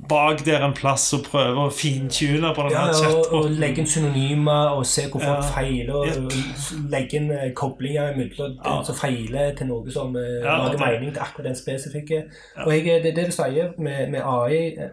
bak 0.08 0.44
der 0.46 0.64
en 0.66 0.72
plass 0.76 1.08
og 1.16 1.24
prøver 1.26 1.58
å 1.66 1.72
fintune 1.72 2.54
på 2.54 2.62
den 2.68 2.72
Ja, 2.76 2.86
chatboten. 2.92 3.34
og, 3.34 3.44
og 3.44 3.50
legge 3.50 3.78
inn 3.84 3.86
synonymer 3.86 4.76
og 4.78 4.86
se 4.86 5.06
hvor 5.10 5.20
folk 5.24 5.44
feiler. 5.54 5.94
Og 5.94 6.06
Yep. 6.06 6.90
legge 6.90 7.16
inn 7.20 7.30
eh, 7.30 7.50
koblinger 7.54 8.16
mellom 8.16 8.58
Ja. 8.64 8.82
som 8.84 8.94
feiler, 8.94 9.54
til 9.58 9.66
noe 9.66 9.90
som 9.90 10.14
eh, 10.16 10.40
lager 10.44 10.78
mening 10.78 11.12
til 11.12 11.20
akkurat 11.22 11.44
den 11.50 11.56
spesifikke. 11.56 12.24
Og 12.66 12.72
jeg, 12.72 13.02
det 13.02 13.12
er 13.12 13.16
det 13.22 13.26
du 13.30 13.32
sier 13.32 13.72
med, 13.78 14.10
med 14.10 14.20
AI. 14.22 14.90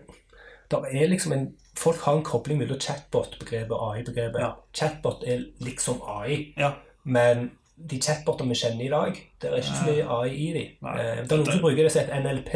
Der 0.71 1.07
liksom 1.07 1.31
en, 1.33 1.53
folk 1.77 1.97
har 2.03 2.17
en 2.17 2.23
kobling 2.23 2.57
mellom 2.59 2.79
chatbot-begrepet 2.79 3.71
og 3.71 3.95
AI-begrepet. 3.97 4.39
Ja. 4.41 4.49
Chatbot 4.73 5.23
er 5.27 5.45
liksom 5.59 6.01
AI, 6.07 6.53
Ja. 6.57 6.71
men 7.03 7.51
de 7.89 7.99
chatbotene 8.01 8.49
vi 8.49 8.55
kjenner 8.55 8.85
i 8.85 8.89
dag, 8.89 9.13
det 9.41 9.49
er 9.51 9.55
ikke 9.55 9.77
så 9.77 9.85
mye 9.85 10.09
AI 10.21 10.33
i 10.35 10.53
dem. 10.53 10.87
Eh, 10.89 11.23
det 11.23 11.31
er 11.31 11.37
noen 11.37 11.51
som 11.51 11.61
bruker 11.61 11.83
det 11.83 11.91
som 11.91 12.01
et 12.01 12.23
NLP, 12.23 12.53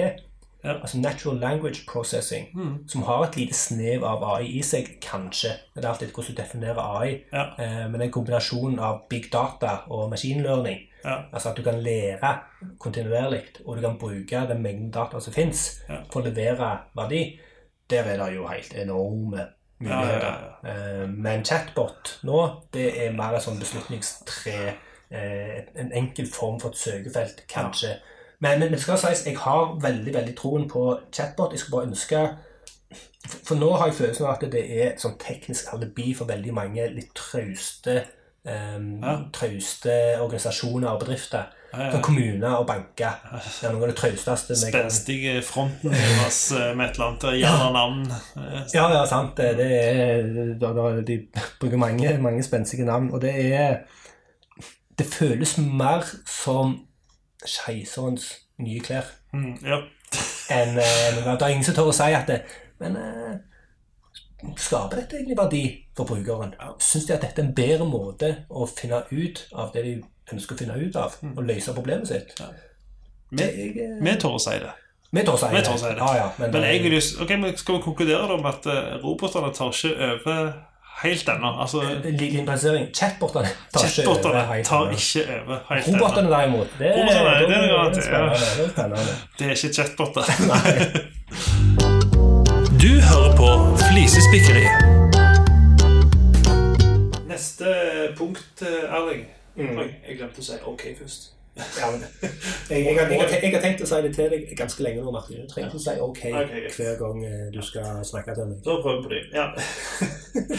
Ja. 0.63 0.73
altså 0.81 0.97
Natural 0.99 1.37
Language 1.39 1.85
Processing 1.87 2.47
Mm. 2.53 2.87
som 2.89 3.01
har 3.03 3.23
et 3.23 3.35
lite 3.37 3.53
snev 3.53 4.03
av 4.03 4.23
AI 4.23 4.57
i 4.59 4.61
seg, 4.61 4.99
kanskje. 5.01 5.49
Det 5.75 5.85
er 5.85 5.89
alltid 5.89 6.11
hvordan 6.11 6.35
du 6.35 6.41
definerer 6.41 6.79
AI. 7.01 7.23
Eh, 7.33 7.87
men 7.89 8.01
en 8.01 8.11
kombinasjon 8.11 8.79
av 8.79 9.01
big 9.09 9.31
data 9.31 9.77
og 9.89 10.09
machine 10.09 10.43
learning, 10.43 10.79
Ja. 11.05 11.23
altså 11.33 11.49
at 11.49 11.55
du 11.55 11.63
kan 11.63 11.81
lære 11.83 12.39
kontinuerlig, 12.79 13.41
og 13.65 13.75
du 13.77 13.81
kan 13.81 13.97
bruke 13.97 14.47
den 14.47 14.61
mengden 14.61 14.91
data 14.91 15.19
som 15.19 15.33
fins, 15.33 15.81
for 16.11 16.21
å 16.21 16.25
levere 16.25 16.79
verdi, 16.95 17.39
der 17.91 18.07
er 18.07 18.21
det 18.23 18.35
jo 18.35 18.47
helt 18.47 18.73
enorme 18.77 19.47
muligheter. 19.81 20.31
Ja, 20.31 20.51
Eh, 20.63 21.09
men 21.09 21.45
chatbot 21.45 22.19
nå, 22.23 22.39
det 22.73 23.05
er 23.05 23.15
mer 23.17 23.33
et 23.33 23.41
sånn 23.41 23.57
beslutningstre, 23.59 24.75
eh, 25.09 25.55
en 25.81 25.91
enkel 25.97 26.27
form 26.29 26.59
for 26.61 26.69
et 26.69 26.77
søkefelt, 26.77 27.47
kanskje. 27.49 27.95
Men, 28.39 28.59
men 28.59 28.73
det 28.73 28.81
skal 28.81 28.99
sies, 29.01 29.25
jeg 29.25 29.37
har 29.41 29.75
veldig 29.81 30.13
veldig 30.13 30.35
troen 30.37 30.67
på 30.69 30.85
chatbot. 31.13 31.53
Jeg 31.53 31.63
skal 31.63 31.77
bare 31.77 31.89
ønske 31.89 32.23
For, 33.21 33.37
for 33.45 33.55
nå 33.55 33.67
har 33.77 33.87
jeg 33.87 33.95
følelsen 33.95 34.25
av 34.25 34.31
at 34.33 34.51
det 34.51 34.61
er 34.65 34.87
et 34.89 35.01
sånn 35.01 35.19
teknisk 35.21 35.69
alibi 35.73 36.09
for 36.17 36.27
veldig 36.27 36.53
mange 36.57 36.87
litt 36.89 37.11
trauste 37.15 38.01
um, 38.45 39.03
Ja. 39.03 39.17
trauste 39.33 39.95
organisasjoner 40.21 40.89
og 40.89 40.99
bedrifter. 40.99 41.43
Ja, 41.73 41.85
ja. 41.85 42.01
kommuner 42.03 42.49
og 42.59 42.65
banker. 42.67 43.13
Det 43.31 43.63
er 43.63 43.71
noe 43.71 43.85
av 43.85 43.91
det 43.93 43.95
trausteste 43.95 44.55
Spenstige 44.59 45.37
fronten 45.41 45.93
deres 45.93 46.39
eh, 46.57 46.73
med 46.75 46.89
et 46.89 46.97
eller 46.97 47.05
annet 47.05 47.39
gjerne 47.39 47.69
navn. 47.77 48.01
Eh, 48.11 48.65
Ja, 48.73 48.89
ja, 48.91 49.05
sant. 49.07 49.37
Det 49.37 49.53
det 49.55 49.69
er, 49.71 51.01
de 51.07 51.17
bruker 51.61 51.77
mange, 51.79 52.17
mange 52.19 52.43
spenstige 52.43 52.83
navn. 52.85 53.07
Og 53.13 53.21
det 53.21 53.31
er 53.53 53.77
Det 54.97 55.05
føles 55.07 55.57
mer 55.57 56.03
som 56.27 56.75
keiserens 57.45 58.27
nye 58.59 58.79
klær 58.83 59.07
mm, 59.33 59.55
Ja. 59.65 59.79
enn 60.51 60.75
eh, 60.77 61.23
Det 61.23 61.41
er 61.41 61.47
ingen 61.55 61.63
som 61.63 61.75
tør 61.75 61.89
å 61.93 61.95
si 61.95 62.11
at 62.13 62.27
det, 62.27 62.41
Men 62.79 62.97
eh, 62.99 63.37
skaper 64.57 65.01
dette 65.01 65.19
egentlig 65.19 65.37
verdi 65.37 65.63
for 65.97 66.09
brukeren? 66.09 66.53
Syns 66.81 67.07
de 67.07 67.15
at 67.15 67.25
dette 67.25 67.41
er 67.41 67.47
en 67.47 67.55
bedre 67.55 67.87
måte 67.87 68.31
å 68.49 68.67
finne 68.69 69.03
ut 69.11 69.43
av 69.53 69.71
det 69.75 69.83
de 69.85 69.93
ønsker 70.31 70.55
å 70.55 70.61
finne 70.61 70.77
ut 70.79 70.95
av, 70.99 71.17
og 71.35 71.43
løse 71.45 71.75
problemet 71.75 72.07
sitt? 72.11 72.33
Ja. 72.39 72.51
Vi, 73.31 73.43
eh, 73.43 73.99
vi 74.03 74.15
tør 74.19 74.35
å 74.35 74.41
si 74.43 74.57
det. 74.59 74.73
vi 75.11 75.23
tør 75.23 75.37
å 75.37 75.39
si 75.39 75.47
det. 75.53 75.61
ja, 76.17 76.27
men, 76.37 76.51
Men 76.51 76.67
jeg 76.67 76.81
eh, 76.81 76.83
vil 76.83 76.97
jo, 76.97 77.05
okay, 77.23 77.37
men 77.39 77.55
skal 77.57 77.77
vi 77.77 77.85
konkludere 77.85 78.27
da 78.27 78.35
med 78.41 78.51
at 78.51 78.67
eh, 78.73 78.97
robotene 79.03 79.53
tar 79.55 79.71
ikke 79.71 79.93
over 80.09 80.51
helt 81.01 81.31
ennå? 81.35 81.53
Altså, 81.63 81.77
En 81.95 82.17
liten 82.19 82.45
presisering. 82.45 82.89
Chatbotene 82.95 83.53
tar 83.71 83.87
ikke 83.87 84.09
over 84.09 84.43
helt 84.51 84.67
tar 84.67 84.91
ennå. 84.91 85.55
Robotene 85.87 86.29
derimot, 86.33 86.69
det, 86.79 86.91
Robotene, 86.97 87.23
det 87.23 87.31
er 87.31 87.39
det, 87.39 87.47
det 87.47 87.71
er. 87.71 87.89
Det 88.75 88.99
er. 88.99 89.15
Det 89.39 89.45
er 89.47 89.55
ikke 89.55 89.73
chatboter. 89.79 90.23
Du 92.81 92.87
hører 92.87 93.35
på 93.37 93.70
Flisespikkeri. 93.91 94.63
Neste 97.27 97.65
punkt, 98.17 98.61
eh, 98.61 98.95
Erling. 98.95 99.25
Mm. 99.55 99.79
Jeg 100.07 100.15
glemte 100.17 100.39
å 100.39 100.45
si 100.45 100.59
OK 100.63 100.83
først. 100.95 101.25
Ja, 101.57 101.89
men, 101.91 102.05
jeg, 102.21 102.85
jeg, 102.85 102.95
har, 102.95 103.11
jeg, 103.11 103.39
jeg 103.43 103.51
har 103.51 103.65
tenkt 103.65 103.83
å 103.83 103.89
si 103.89 103.99
det 104.05 104.13
til 104.15 104.31
deg 104.31 104.45
ganske 104.55 104.85
lenge 104.85 105.03
nå, 105.03 105.11
Martin. 105.11 105.41
Du 105.43 105.51
trenger 105.51 105.73
ikke 105.73 105.83
si 105.83 105.95
OK 105.99 106.21
okay 106.37 106.61
yes. 106.61 106.79
hver 106.79 106.95
gang 107.01 107.19
eh, 107.27 107.49
du 107.51 107.59
skal 107.67 107.99
snakke 108.07 108.37
til 108.37 108.47
meg. 108.53 108.61
Da 108.63 108.77
prøver 108.79 109.01
vi 109.01 109.09
på 109.09 109.11
det. 109.11 109.23
Ja. 109.35 109.49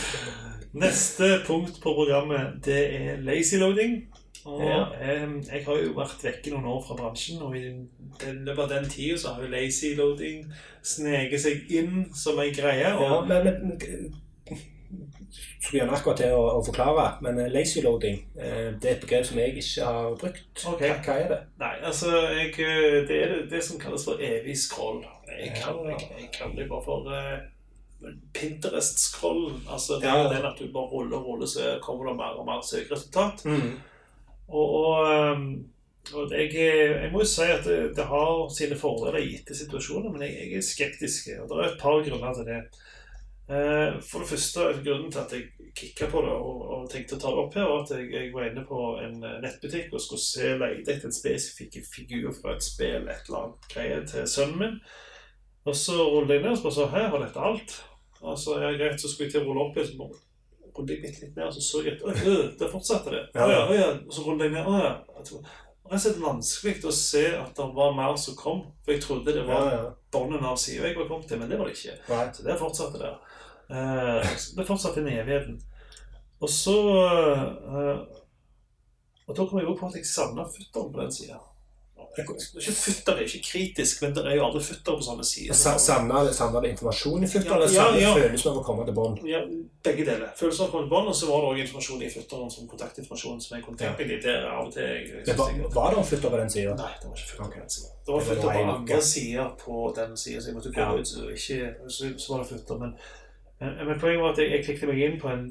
Neste 0.84 1.32
punkt 1.48 1.80
på 1.80 1.96
programmet 2.02 2.60
det 2.68 2.82
er 2.98 3.24
lazy 3.24 3.56
loading. 3.64 4.02
Og 4.46 4.60
Ja. 4.60 4.80
eh, 5.00 5.28
jeg 5.52 5.64
har 5.64 5.76
jo 5.78 5.92
vært 5.94 6.22
vekke 6.24 6.50
noen 6.50 6.64
år 6.66 6.80
fra 6.86 6.96
bransjen, 6.98 7.42
og 7.42 7.54
i 7.56 7.68
løpet 8.32 8.58
av 8.58 8.68
den 8.68 8.88
tida 8.90 9.16
så 9.18 9.34
har 9.34 9.42
jo 9.44 9.48
lazy 9.52 9.94
loading 9.94 10.52
sneket 10.82 11.40
seg 11.40 11.70
inn 11.70 12.08
som 12.14 12.38
ei 12.42 12.50
greie. 12.50 12.88
Ja, 12.90 13.20
men, 13.20 13.44
men 13.44 13.78
skulle 15.62 15.78
gjerne 15.84 15.94
akkurat 15.96 16.18
til 16.20 16.34
å, 16.36 16.40
å 16.58 16.64
forklare, 16.66 17.04
men 17.24 17.38
eh, 17.38 17.48
lazy 17.54 17.80
loading 17.84 18.18
eh, 18.36 18.72
det 18.82 18.90
er 18.90 18.96
et 18.96 19.04
begrep 19.06 19.24
som 19.28 19.38
jeg 19.38 19.54
ikke 19.62 19.86
har 19.86 20.16
brukt. 20.20 20.64
Okay. 20.74 20.90
Hva, 20.90 20.98
hva 21.06 21.14
er 21.22 21.28
det? 21.30 21.38
Nei, 21.62 21.72
altså 21.88 22.10
jeg, 22.34 22.50
eh, 22.58 22.98
Det 23.08 23.20
er 23.22 23.28
det, 23.36 23.38
det 23.54 23.62
som 23.64 23.78
kalles 23.80 24.04
for 24.04 24.20
evig 24.20 24.56
scroll. 24.58 25.04
Jeg 25.30 25.54
Ja. 25.56 25.72
jeg, 25.86 26.10
jeg 26.18 26.28
kaller 26.34 26.56
det 26.56 26.68
bare 26.68 26.84
for 26.84 27.08
eh, 27.14 27.38
Pinterest-scroll. 28.34 29.52
Altså 29.70 30.00
det 30.02 30.08
Ja. 30.10 30.16
er 30.26 30.32
den 30.34 30.44
at 30.50 30.58
du 30.58 30.66
bare 30.74 30.90
ruller 30.90 31.16
og 31.18 31.26
ruller, 31.26 31.46
så 31.46 31.78
kommer 31.80 32.08
det 32.10 32.16
mer 32.16 32.34
og 32.40 32.46
mer 32.46 32.60
søkeresultat. 32.66 33.44
Mm. 33.46 33.78
Og, 34.48 34.74
og, 34.78 35.12
ehm, 35.12 35.44
og 36.14 36.32
jeg, 36.34 36.54
jeg 36.54 37.10
må 37.12 37.22
jo 37.22 37.28
si 37.28 37.46
at 37.48 37.64
det, 37.66 37.92
det 37.96 38.06
har 38.08 38.48
sine 38.52 38.78
fordeler 38.78 39.20
i 39.20 39.30
gitte 39.34 39.56
situasjoner, 39.56 40.10
men 40.12 40.24
jeg, 40.26 40.34
jeg 40.40 40.58
er 40.60 40.66
skeptisk. 40.66 41.30
Og 41.42 41.50
det 41.50 41.60
er 41.60 41.70
et 41.70 41.80
par 41.80 42.02
grunner 42.08 42.34
til 42.36 42.48
det. 42.50 42.62
Eh, 43.52 44.00
For 44.08 44.22
det 44.22 44.28
første, 44.32 44.66
grunnen 44.84 45.12
til 45.12 45.22
at 45.22 45.32
jeg 45.36 45.70
kikka 45.76 46.10
på 46.12 46.24
det 46.26 46.34
og, 46.34 46.66
og 46.74 46.90
tenkte 46.92 47.16
å 47.16 47.22
ta 47.22 47.32
det 47.32 47.44
opp 47.44 47.56
her, 47.56 47.70
var 47.70 47.84
at 47.84 47.94
jeg, 47.96 48.10
jeg 48.12 48.34
var 48.34 48.48
inne 48.48 48.66
på 48.68 48.82
en 49.02 49.16
nettbutikk 49.44 49.94
og 49.94 50.04
skulle 50.04 50.24
se 50.24 50.52
lete 50.60 50.92
etter 50.92 51.08
en 51.08 51.16
spesifikk 51.16 51.80
figur 51.94 52.34
fra 52.36 52.56
et 52.56 52.66
spill, 52.66 53.08
et 53.08 53.30
eller 53.30 53.46
annet 53.46 53.72
greie, 53.72 54.02
til 54.10 54.28
sønnen 54.28 54.60
min. 54.60 54.76
Og 55.64 55.76
så 55.78 55.96
rullet 55.96 56.36
jeg 56.36 56.44
ned 56.44 56.56
og 56.56 56.60
spurte 56.60 56.90
Her 56.92 57.08
har 57.12 57.22
dette 57.22 57.48
alt. 57.50 57.78
Og 58.22 58.38
så 58.38 58.58
ja, 58.62 58.70
greit, 58.78 59.00
så 59.00 59.10
skulle 59.10 59.28
jeg 59.28 59.34
til 59.36 59.42
å 59.42 59.48
rulle 59.50 59.68
opp 59.68 59.78
bare 59.98 60.20
rullet 60.78 61.02
jeg 61.04 61.18
litt 61.20 61.36
mer, 61.36 61.48
og 61.50 61.54
så 61.56 61.60
så 61.64 61.82
jeg 61.84 61.98
at 62.00 62.22
øh, 62.26 62.46
der 62.58 62.70
fortsatte 62.72 63.10
det. 63.14 63.22
Ja. 63.34 63.48
Ja, 63.50 63.60
ja. 63.74 63.90
Og 64.06 64.12
så 64.14 64.24
rullet 64.26 64.48
jeg 64.48 64.54
ned. 64.56 64.66
Å 64.66 64.78
ja. 64.82 64.94
Tror- 65.24 65.44
Det 65.92 65.98
er 66.08 66.20
vanskelig 66.22 66.84
å 66.88 66.92
se 66.96 67.22
at 67.36 67.56
det 67.58 67.64
var 67.76 67.92
mer 67.96 68.16
som 68.16 68.36
kom. 68.38 68.62
For 68.84 68.94
jeg 68.94 69.02
trodde 69.02 69.34
det 69.36 69.42
var 69.48 69.66
ja. 69.72 69.80
bånden 70.14 70.44
av 70.48 70.56
sida 70.56 70.86
jeg 70.88 70.96
var 70.96 71.08
kommet 71.10 71.28
til, 71.28 71.38
men 71.42 71.50
det 71.50 71.58
var 71.60 71.68
det 71.68 71.74
ikke. 71.76 71.96
Nei. 72.08 72.24
Så 72.32 72.46
det 72.46 72.56
fortsatte 72.60 73.00
der. 73.02 73.18
Eh, 73.72 74.32
det 74.56 74.66
fortsatte 74.68 75.02
inn 75.02 75.10
i 75.12 75.18
evigheten. 75.20 75.58
Og 76.42 76.48
så 76.50 76.76
eh, 76.96 77.98
Og 79.28 79.36
da 79.36 79.44
kom 79.46 79.60
jeg 79.60 79.68
jo 79.68 79.76
på 79.78 79.86
at 79.90 79.98
jeg 80.00 80.06
savna 80.08 80.46
futteren 80.50 80.92
på 80.94 81.00
den 81.02 81.12
sida. 81.14 81.38
Ikke 82.12 82.72
futter 82.76 83.16
er 83.16 83.24
ikke 83.24 83.40
kritisk, 83.46 84.02
men 84.02 84.12
det 84.12 84.24
er 84.28 84.34
jo 84.36 84.42
aldri 84.44 84.60
futter 84.66 84.98
på 84.98 85.04
sånne 85.06 85.24
sider. 85.24 85.56
Savna 85.56 86.20
det 86.26 86.72
informasjon 86.74 87.24
i 87.24 87.30
futter, 87.30 87.54
eller 87.56 87.72
ja, 87.72 87.86
ja. 87.96 88.10
følelsen 88.18 88.50
av 88.50 88.58
å 88.60 88.64
komme 88.66 88.84
til 88.88 88.96
bånd? 88.98 89.22
Ja, 89.28 89.40
begge 89.86 90.04
deler. 90.04 90.34
Følelsen 90.36 90.66
av 90.66 90.68
å 90.68 90.74
komme 90.74 90.88
til 90.88 90.92
bånd, 90.92 91.08
og 91.08 91.16
så 91.16 91.30
var 91.30 91.40
det 91.40 91.48
også 91.52 91.64
informasjon 91.64 92.04
i 92.04 92.10
futteren 92.12 92.52
som 92.52 92.68
kontaktinformasjon 92.74 93.40
som 93.46 93.56
jeg 93.56 93.64
kunne 93.64 93.80
tenke 93.80 94.08
ja. 94.10 94.20
der 94.26 94.44
av 94.50 94.66
og 94.66 94.74
til. 94.76 94.84
Jeg, 94.84 95.24
synes 95.30 95.40
var, 95.40 95.56
var 95.78 95.96
det 95.96 96.04
futter 96.10 96.34
på 96.34 96.42
den 96.42 96.54
sida? 96.56 96.76
Nei, 96.82 96.92
det 97.00 97.08
var 97.08 97.16
ikke 97.16 97.30
futter 97.30 97.48
på 97.48 97.62
den 97.62 97.74
siden. 97.76 97.96
Det 98.02 98.12
var 98.12 98.20
Det 98.20 98.28
futter 98.28 98.46
på 98.50 98.76
andre 98.76 99.00
sider 99.08 99.50
på 99.64 99.88
den 100.02 100.14
siden, 100.26 100.44
så 100.44 100.52
jeg 100.52 100.58
måtte 100.58 100.76
gå 100.76 100.90
ut, 100.98 101.08
så, 101.14 101.26
ikke, 101.32 101.72
så, 101.88 102.12
så 102.18 102.34
var 102.34 102.44
det 102.44 102.52
futter. 102.52 102.84
Men, 102.84 102.94
men, 103.62 103.82
men 103.88 104.04
poenget 104.04 104.26
var 104.26 104.36
at 104.36 104.44
jeg, 104.44 104.52
jeg 104.58 104.68
klikket 104.68 104.92
meg 104.92 105.04
inn 105.06 105.20
på 105.22 105.32
en, 105.32 105.48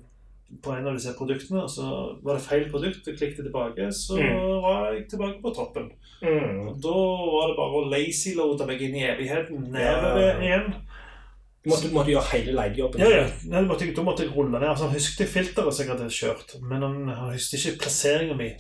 på 0.62 0.74
en 0.76 0.88
av 0.88 0.94
disse 0.98 1.14
produktene, 1.18 1.64
og 1.64 1.70
så 1.70 1.86
var 2.24 2.36
det 2.38 2.44
feil 2.46 2.66
produkt, 2.72 3.08
og 3.08 3.18
klikket 3.18 3.46
tilbake, 3.46 3.88
så 3.96 4.18
Mm. 4.20 4.62
var 4.62 4.92
jeg 4.94 5.08
tilbake 5.10 5.42
på 5.42 5.54
toppen. 5.56 5.92
Mm. 6.22 6.68
Og 6.70 6.82
da 6.84 6.96
var 7.36 7.48
det 7.48 7.58
bare 7.58 7.78
å 7.80 7.90
lazy-loade 7.92 8.68
meg 8.68 8.82
inn 8.82 8.96
i 8.96 9.06
evigheten, 9.08 9.74
Ja. 9.74 10.02
nedover 10.02 10.42
igjen. 10.42 10.74
Du 11.64 11.70
måtte, 11.70 11.92
måtte 11.94 12.10
gjøre 12.12 12.32
hele 12.34 12.54
leiejobben? 12.58 13.00
Ja, 13.00 13.10
ja. 13.10 13.28
Da 13.50 13.62
måtte 13.62 13.96
da 13.96 14.02
måtte 14.04 14.24
jeg 14.26 14.36
rulle 14.36 14.60
ned. 14.60 14.68
Altså, 14.70 14.86
han 14.88 14.94
husket 14.96 15.30
filteret 15.30 15.74
som 15.74 15.86
jeg 15.86 15.92
hadde 15.96 16.10
kjørt, 16.10 16.62
men 16.62 16.82
han, 16.82 17.08
han 17.08 17.34
husket 17.34 17.60
ikke 17.66 17.84
plasseringen 17.84 18.38
min. 18.38 18.58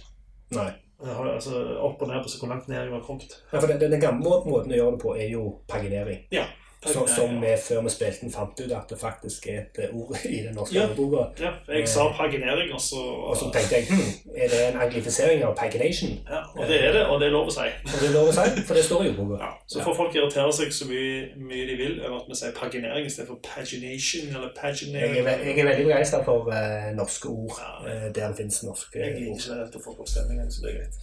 Nei. 0.51 0.71
Altså, 1.03 1.77
opp 1.81 2.01
og 2.01 2.07
ned 2.09 2.21
på 2.23 2.29
så 2.29 2.37
hvor 2.39 2.49
langt 2.49 2.67
ned 2.69 2.77
jeg 2.77 2.91
var 2.91 3.01
kommet. 3.01 3.31
Ja, 3.51 3.59
for 3.59 3.67
den, 3.67 3.79
den 3.91 3.99
gamle 3.99 4.29
måten 4.45 4.71
å 4.71 4.77
gjøre 4.77 4.91
det 4.91 5.01
på 5.01 5.15
er 5.17 5.29
jo 5.31 5.59
paginering. 5.67 6.19
Ja. 6.31 6.45
Så, 6.85 7.03
som 7.15 7.35
vi 7.41 7.47
før 7.67 7.81
vi 7.85 7.89
spilte 7.93 8.21
den 8.25 8.31
fant 8.33 8.59
ut 8.59 8.71
at 8.73 8.89
det 8.89 8.97
faktisk 8.99 9.47
er 9.47 9.59
et 9.61 9.79
eh, 9.83 9.91
ord 9.95 10.15
i 10.25 10.39
den 10.47 10.55
norske 10.57 10.75
Ja. 10.79 10.87
ordboka. 10.89 11.27
Ja, 11.43 11.51
jeg 11.73 11.87
sa 11.87 12.07
paginering, 12.17 12.73
og 12.73 12.81
så 12.81 12.97
Og 13.29 13.37
så 13.37 13.51
tenkte 13.53 13.75
jeg 13.75 13.85
hm, 13.89 14.33
er 14.35 14.47
det 14.49 14.61
en 14.73 14.79
anglifisering 14.81 15.43
av 15.43 15.53
pagination? 15.55 16.09
ja, 16.29 16.41
Og 16.57 16.67
det 16.67 16.79
er 16.85 16.91
det, 16.91 17.05
og 17.05 17.19
det 17.21 17.27
er 17.27 17.31
lov 17.37 17.47
å 17.47 17.53
si. 17.53 17.67
Og 17.85 17.97
det 18.01 18.09
er 18.09 18.13
lov 18.17 18.27
å 18.27 18.33
si, 18.33 18.63
for 18.67 18.73
det 18.73 18.83
står 18.85 19.03
i 19.05 19.09
ordboka. 19.13 19.37
Ja, 19.43 19.51
så 19.67 19.83
får 19.85 19.95
folk 19.99 20.15
irritere 20.15 20.53
seg 20.53 20.73
så 20.73 20.87
mye, 20.89 21.29
mye 21.37 21.65
de 21.69 21.75
vil 21.83 22.01
over 22.05 22.17
at 22.23 22.27
vi 22.33 22.35
sier 22.41 22.51
paginering 22.57 23.05
istedenfor 23.05 23.39
pagination 23.45 24.27
eller 24.35 24.49
Jeg 24.49 24.57
paginering. 24.63 25.17
er, 25.17 25.23
ve- 25.23 25.45
jeg 25.45 25.59
er 25.59 25.69
veldig 25.69 25.85
begeistra 25.85 26.23
for 26.25 26.49
uh, 26.49 26.89
norske 26.97 27.27
ord 27.29 27.53
Ja. 27.61 27.71
eh, 27.91 28.07
der 28.15 28.27
det 28.27 28.37
finnes 28.37 28.63
norske 28.63 28.99
Jeg 28.99 29.13
liker 29.21 29.31
ord. 29.31 29.37
ikke 29.37 29.63
det 29.63 29.71
til 29.71 29.81
folkeavstemningen, 29.85 30.51
så 30.51 30.57
det 30.65 30.69
er 30.71 30.77
greit. 30.81 30.97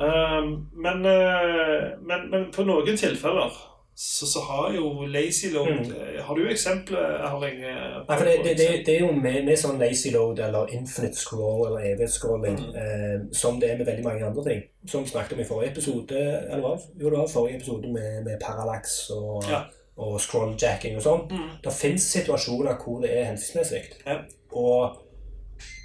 Um, 0.00 0.48
men, 0.84 0.98
uh, 1.04 1.84
men, 2.08 2.30
men 2.30 2.42
på 2.54 2.62
noen 2.64 2.96
tilfeller 2.96 3.52
så, 3.98 4.26
så 4.30 4.40
har 4.46 4.72
jo 4.76 5.06
lazy 5.10 5.48
load 5.50 5.68
Mm. 5.68 5.90
eh, 5.90 6.24
Har 6.24 6.34
du 6.34 6.44
eksempler, 6.48 6.98
Erling? 7.26 7.64
eh, 7.64 8.04
Nei, 8.08 8.18
for 8.18 8.24
det, 8.24 8.34
det, 8.44 8.52
det, 8.58 8.68
det 8.86 8.94
er 8.94 9.00
jo 9.00 9.12
med, 9.12 9.40
med 9.44 9.58
sånn 9.58 9.78
lazy 9.80 10.12
load 10.14 10.38
eller 10.38 10.70
infinite 10.76 11.16
scroll 11.18 11.64
eller 11.66 11.80
evighetsscrolling 11.94 12.58
Mm. 12.58 12.76
eh, 12.82 13.24
som 13.32 13.58
det 13.60 13.70
er 13.72 13.76
med 13.80 13.86
veldig 13.86 14.04
mange 14.04 14.24
andre 14.26 14.44
ting. 14.44 14.62
Som 14.86 15.02
vi 15.02 15.10
snakket 15.10 15.32
om 15.32 15.40
i 15.40 15.48
forrige 15.48 15.70
episode, 15.72 16.20
eller 16.50 16.62
hva? 16.62 16.76
Jo, 17.00 17.10
det 17.10 17.18
var 17.18 17.26
forrige 17.32 17.56
episode 17.56 17.90
med, 17.92 18.22
med 18.24 18.38
parallax 18.40 19.10
og, 19.10 19.42
Ja. 19.50 19.60
og 19.96 20.20
scrolljacking 20.20 20.96
og 20.96 21.02
sånn. 21.02 21.26
Mm. 21.30 21.48
Det 21.64 21.72
finnes 21.72 22.02
situasjoner 22.12 22.78
hvor 22.84 23.00
det 23.02 23.10
er 23.18 23.24
hensiktsmessig. 23.32 23.82
Ja. 24.06 24.20
Og 24.52 24.96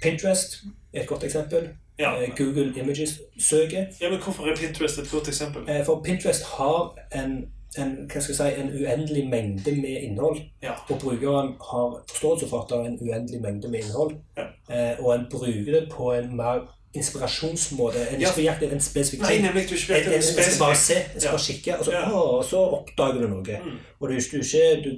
Pinterest 0.02 0.62
er 0.94 1.00
et 1.02 1.08
godt 1.08 1.24
eksempel. 1.24 1.68
Ja. 1.98 2.14
Eh, 2.22 2.30
Google 2.38 2.72
Images-søket. 2.78 3.98
ja, 4.00 4.10
men 4.10 4.18
hvorfor 4.22 4.46
er 4.46 4.56
Pinterest 4.56 4.98
et 4.98 5.10
godt 5.10 5.28
eksempel? 5.28 5.66
For 5.86 6.00
Pinterest 6.04 6.44
har 6.44 6.94
en, 7.14 7.48
en, 7.78 7.92
hva 8.12 8.20
skal 8.22 8.34
jeg 8.34 8.38
si, 8.38 8.60
en 8.60 8.70
uendelig 8.80 9.24
mengde 9.30 9.72
med 9.80 10.02
innhold. 10.08 10.40
Ja. 10.62 10.74
Og 10.90 11.00
brukeren 11.02 11.54
har 11.70 11.96
forståelse 12.10 12.48
for 12.48 12.62
at 12.62 12.70
det 12.70 12.78
er 12.78 12.88
en 12.92 12.98
uendelig 13.02 13.40
mengde 13.42 13.68
med 13.72 13.80
innhold. 13.84 14.14
Ja. 14.38 14.46
Eh, 14.70 15.04
og 15.04 15.14
en 15.14 15.26
bruker 15.30 15.72
det 15.72 15.84
på 15.92 16.12
en 16.14 16.36
mer 16.36 16.64
inspirasjonsmåte. 16.94 17.98
En 18.14 18.20
Ja. 18.20 18.28
ikke 18.30 18.42
jakt 18.44 18.62
etter 18.62 18.74
en 18.74 18.80
spesifikk 18.80 19.22
Nei, 19.22 19.28
ting. 19.28 19.46
En, 19.46 19.56
en, 19.56 20.14
en 20.14 20.22
skal 20.22 20.58
bare 20.60 20.76
se, 20.76 20.94
en 21.14 21.20
skal 21.20 21.28
Ja. 21.28 21.30
bare 21.30 21.46
kikke, 21.48 21.78
og 21.78 21.84
så, 21.84 21.92
Ja. 21.92 22.10
å, 22.10 22.42
så 22.42 22.58
oppdager 22.78 23.20
du 23.20 23.28
noe. 23.28 23.42
Mm. 23.64 23.78
Og 24.00 24.08
du, 24.08 24.14
du, 24.14 24.38
ikke, 24.38 24.82
du, 24.84 24.90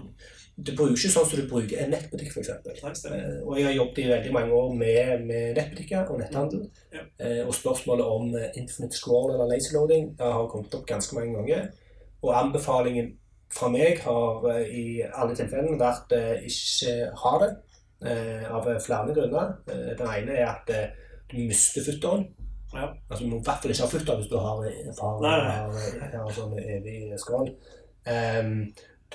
du 0.66 0.72
bruker 0.76 0.92
ikke 0.96 1.12
sånn 1.12 1.26
som 1.30 1.40
du 1.40 1.48
bruker 1.48 1.78
en 1.84 1.90
nettbutikk, 1.90 2.30
f.eks. 2.36 2.48
Eh, 3.06 3.40
og 3.46 3.56
jeg 3.58 3.64
har 3.66 3.72
jobbet 3.72 3.98
i 3.98 4.08
veldig 4.08 4.32
mange 4.32 4.52
år 4.52 4.74
med, 4.74 5.24
med 5.26 5.56
nettbutikker 5.56 6.10
og 6.10 6.18
netthandel. 6.20 6.68
Ja. 6.92 7.00
Eh, 7.20 7.46
og 7.46 7.54
spørsmålet 7.54 8.04
om 8.04 8.34
eh, 8.36 8.50
infinite 8.56 8.96
scroll 8.96 9.32
eller 9.34 9.48
lazy 9.54 9.72
loading 9.74 10.14
har 10.20 10.46
kommet 10.52 10.74
opp 10.74 10.86
ganske 10.86 11.14
mange 11.14 11.34
ganger. 11.36 11.68
Og 12.22 12.32
anbefalingen 12.36 13.14
fra 13.52 13.68
meg 13.72 14.00
har 14.04 14.48
eh, 14.52 14.72
i 14.74 14.86
alle 15.06 15.36
tilfellene 15.36 15.78
vært 15.80 16.14
eh, 16.16 16.46
ikke 16.48 16.94
ha 17.22 17.34
det, 17.42 17.52
eh, 18.06 18.48
av 18.50 18.66
flere 18.82 19.14
grunner. 19.14 19.54
Den 19.66 20.08
ene 20.08 20.40
er 20.40 20.50
at 20.50 20.72
du 21.30 21.38
mister 21.38 21.84
futteren. 21.86 22.26
Ja. 22.74 22.90
Altså, 23.08 23.24
du 23.24 23.30
må 23.30 23.38
i 23.38 23.46
hvert 23.46 23.62
fall 23.62 23.72
ikke 23.72 23.86
ha 23.86 23.92
futter 23.92 24.18
hvis 24.18 24.30
du 24.30 24.36
har, 24.42 24.60
har, 25.00 25.26
har, 25.30 26.16
har 26.18 26.32
sånn 26.34 26.56
evig 26.60 27.14
skål. 27.22 27.52
Um, 28.06 28.50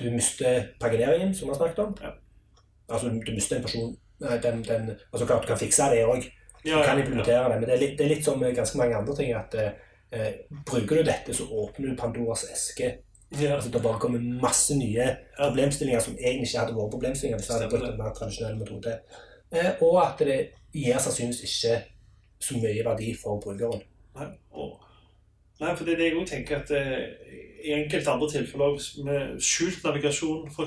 du 0.00 0.06
mister 0.12 0.72
pagineringen, 0.80 1.34
som 1.36 1.46
vi 1.46 1.52
har 1.52 1.60
snakket 1.60 1.82
om. 1.84 1.92
Ja. 2.00 2.14
Altså, 2.88 3.12
du 3.12 3.32
mister 3.32 3.58
en 3.58 3.66
person 3.66 3.92
den, 4.22 4.60
den, 4.64 4.90
altså 5.12 5.26
klart 5.26 5.42
Du 5.42 5.48
kan 5.52 5.60
fikse 5.60 5.88
det 5.92 6.02
òg. 6.06 6.26
Du 6.62 6.70
Ja, 6.70 6.82
kan 6.86 6.98
implementere 6.98 7.44
det. 7.52 7.60
Men 7.60 7.68
det 7.68 7.76
er 7.76 7.80
litt, 7.84 7.94
det 7.98 8.04
er 8.06 8.12
litt 8.14 8.26
som 8.26 8.42
ganske 8.42 8.78
mange 8.78 8.98
andre 8.98 9.16
ting 9.18 9.32
at 9.36 9.56
eh, 10.12 10.32
bruker 10.66 10.96
du 10.96 11.02
dette, 11.08 11.34
så 11.34 11.46
åpner 11.48 11.90
du 11.90 11.96
Pandoras 11.96 12.44
eske. 12.52 12.98
ja. 13.40 13.54
Altså, 13.54 13.70
det 13.70 13.82
bare 13.82 14.00
kommer 14.00 14.40
masse 14.42 14.76
nye 14.76 15.16
problemstillinger 15.38 16.00
som 16.00 16.16
egentlig 16.18 16.48
ikke 16.48 16.58
hadde 16.58 16.76
vært 16.76 16.94
problemstillinger 16.96 17.38
hvis 17.38 17.48
hadde 17.54 17.70
brukt 17.72 17.88
en 17.88 17.98
mer 17.98 18.14
tradisjonell 18.16 18.58
metode. 18.58 18.98
Eh, 19.52 19.70
og 19.80 19.98
at 20.06 20.24
det 20.26 20.38
gir 20.72 20.98
sannsynligvis 20.98 21.42
ikke 21.48 21.80
så 22.42 22.58
mye 22.58 22.84
verdi 22.84 23.14
for 23.22 23.40
brukeren. 23.40 23.82
Nei, 24.16 24.28
og, 24.52 24.76
nei, 25.60 25.74
for 25.76 25.84
det 25.84 25.94
er 25.94 26.02
det 26.02 26.10
jeg 26.10 26.16
også 26.20 26.34
tenker 26.34 26.60
at 26.60 26.70
eh, 26.76 27.42
i 27.62 27.74
enkelte 27.76 28.10
andre 28.10 28.30
tilfeller 28.30 28.78
med 29.06 29.40
skjult 29.40 29.84
navigasjon 29.84 30.50
for 30.50 30.66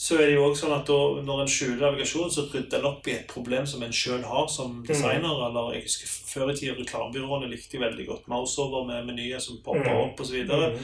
så 0.00 0.16
er 0.16 0.30
det 0.30 0.36
jo 0.38 0.46
også 0.46 0.62
sånn 0.64 0.72
at 0.78 0.86
da, 0.88 0.96
når 1.28 1.42
en 1.42 1.50
skjuler 1.52 1.82
navigasjon, 1.84 2.30
så 2.32 2.46
rydder 2.48 2.78
en 2.78 2.86
opp 2.88 3.08
i 3.10 3.12
et 3.18 3.26
problem 3.28 3.66
som 3.68 3.82
en 3.84 3.92
sjøl 3.92 4.22
har 4.24 4.46
som 4.48 4.78
designer. 4.88 5.42
Eller 5.48 5.74
jeg 5.76 5.82
husker 5.84 6.14
Før 6.30 6.52
i 6.52 6.56
tida 6.56 6.72
reklamebyråene 6.78 7.50
likte 7.50 7.76
veldig 7.82 8.06
godt 8.08 8.28
mouseover 8.32 8.86
med 8.88 9.04
menyer 9.10 9.38
som 9.44 9.58
popper 9.64 9.84
Mm. 9.90 10.00
opp 10.06 10.20
osv. 10.24 10.40
Mm. 10.48 10.78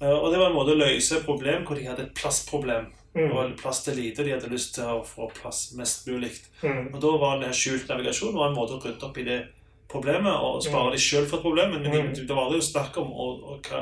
Uh, 0.00 0.16
og 0.22 0.30
det 0.30 0.38
var 0.38 0.46
en 0.50 0.54
måte 0.56 0.72
å 0.76 0.78
løse 0.78 1.16
et 1.18 1.26
problem 1.26 1.64
hvor 1.66 1.74
de 1.76 1.88
hadde 1.88 2.02
et 2.06 2.14
plassproblem. 2.14 2.86
Det 3.12 3.24
Mm. 3.26 3.34
var 3.34 3.50
plass 3.58 3.82
til 3.84 3.96
lite, 3.98 4.20
og 4.20 4.24
de 4.26 4.32
hadde 4.36 4.52
lyst 4.54 4.74
til 4.76 4.84
å 4.84 5.02
få 5.04 5.26
plass 5.34 5.72
mest 5.74 6.06
mulig. 6.06 6.30
Mm. 6.62 6.94
Og 6.94 7.00
da 7.02 7.10
var 7.18 7.40
det 7.40 7.50
skjult 7.58 7.88
navigasjon 7.90 8.34
var 8.38 8.50
en 8.50 8.54
måte 8.54 8.78
å 8.78 8.82
rydde 8.84 9.02
opp 9.02 9.18
i 9.18 9.24
det 9.24 9.40
problemet 9.90 10.32
og 10.32 10.62
spare 10.64 10.92
de 10.94 10.98
sjøl 11.02 11.26
for 11.26 11.38
et 11.40 11.42
problem. 11.46 11.70
Men 11.74 11.82
Mm. 11.90 12.12
de, 12.14 12.26
det 12.26 12.36
var 12.36 12.46
aldri 12.46 12.60
snakk 12.62 12.96
om 13.02 13.12
og, 13.12 13.42
og 13.42 13.70
hva, 13.70 13.80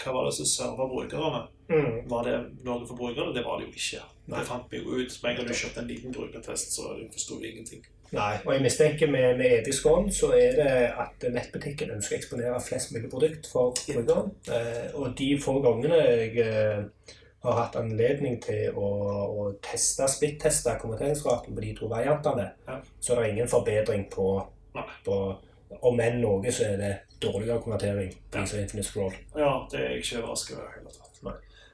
hva 0.00 0.12
var 0.16 0.24
det 0.28 0.34
som 0.38 0.46
serva 0.48 0.86
brukerne. 0.90 1.42
Mm. 1.68 2.08
Var 2.10 2.22
det 2.28 2.36
noe 2.64 2.86
for 2.86 2.96
brukerne? 2.98 3.32
Det 3.34 3.44
var 3.44 3.58
det 3.60 3.66
jo 3.68 3.72
ikke. 3.76 4.02
Nei. 4.26 4.38
Det 4.38 4.46
fant 4.48 4.70
vi 4.72 4.78
jo 4.80 4.98
ut. 5.00 5.18
Med 5.22 5.30
en 5.30 5.36
gang 5.36 5.48
du 5.48 5.54
kjøpte 5.54 5.80
en 5.82 5.88
liten 5.90 6.12
brukertest, 6.12 6.72
så 6.76 6.94
forsto 7.12 7.38
vi 7.40 7.50
ingenting. 7.52 7.82
Nei, 8.14 8.36
og 8.44 8.52
jeg 8.54 8.62
mistenker 8.62 9.08
med, 9.10 9.38
med 9.40 9.50
etisk 9.58 9.86
hånd 9.90 10.12
så 10.14 10.28
er 10.36 10.52
det 10.58 10.72
at 11.02 11.24
nettbutikken 11.34 11.90
ønsker 11.96 12.14
å 12.14 12.18
eksponere 12.20 12.60
flest 12.62 12.92
mulig 12.94 13.08
produkt 13.10 13.48
for 13.50 13.72
brukeren. 13.88 14.28
Eh, 14.46 14.92
og 14.94 15.16
de 15.18 15.30
få 15.42 15.56
gangene 15.64 15.98
jeg 15.98 16.36
eh, 16.44 16.84
har 17.44 17.58
hatt 17.58 17.74
anledning 17.80 18.38
til 18.44 18.76
å, 18.78 18.90
å 19.34 19.48
teste, 19.64 20.06
splitteste 20.08 20.76
konverteringsraten 20.80 21.56
på 21.56 21.64
de 21.64 21.72
to 21.80 21.88
variantene, 21.90 22.46
Ja. 22.68 22.78
så 23.00 23.16
er 23.16 23.22
det 23.24 23.32
ingen 23.34 23.50
forbedring 23.50 24.06
på, 24.12 24.28
På 25.04 25.18
Om 25.82 25.98
enn 26.00 26.20
noe, 26.22 26.52
så 26.54 26.68
er 26.68 26.76
det 26.78 26.92
dårligere 27.22 27.58
konvertering 27.62 28.12
på 28.30 28.38
Ja. 28.38 28.42
Infinite 28.44 28.82
Scroll. 28.86 29.14
Ja, 29.36 29.66
det 29.70 29.80
er 29.80 29.88
jeg 29.90 30.04
ikke 30.04 30.20
overrasket 30.22 30.56
over. 30.56 30.64
i 30.64 30.68
det 30.68 30.74
hele 30.76 30.92
tatt. 30.94 31.22
Nei. 31.24 31.32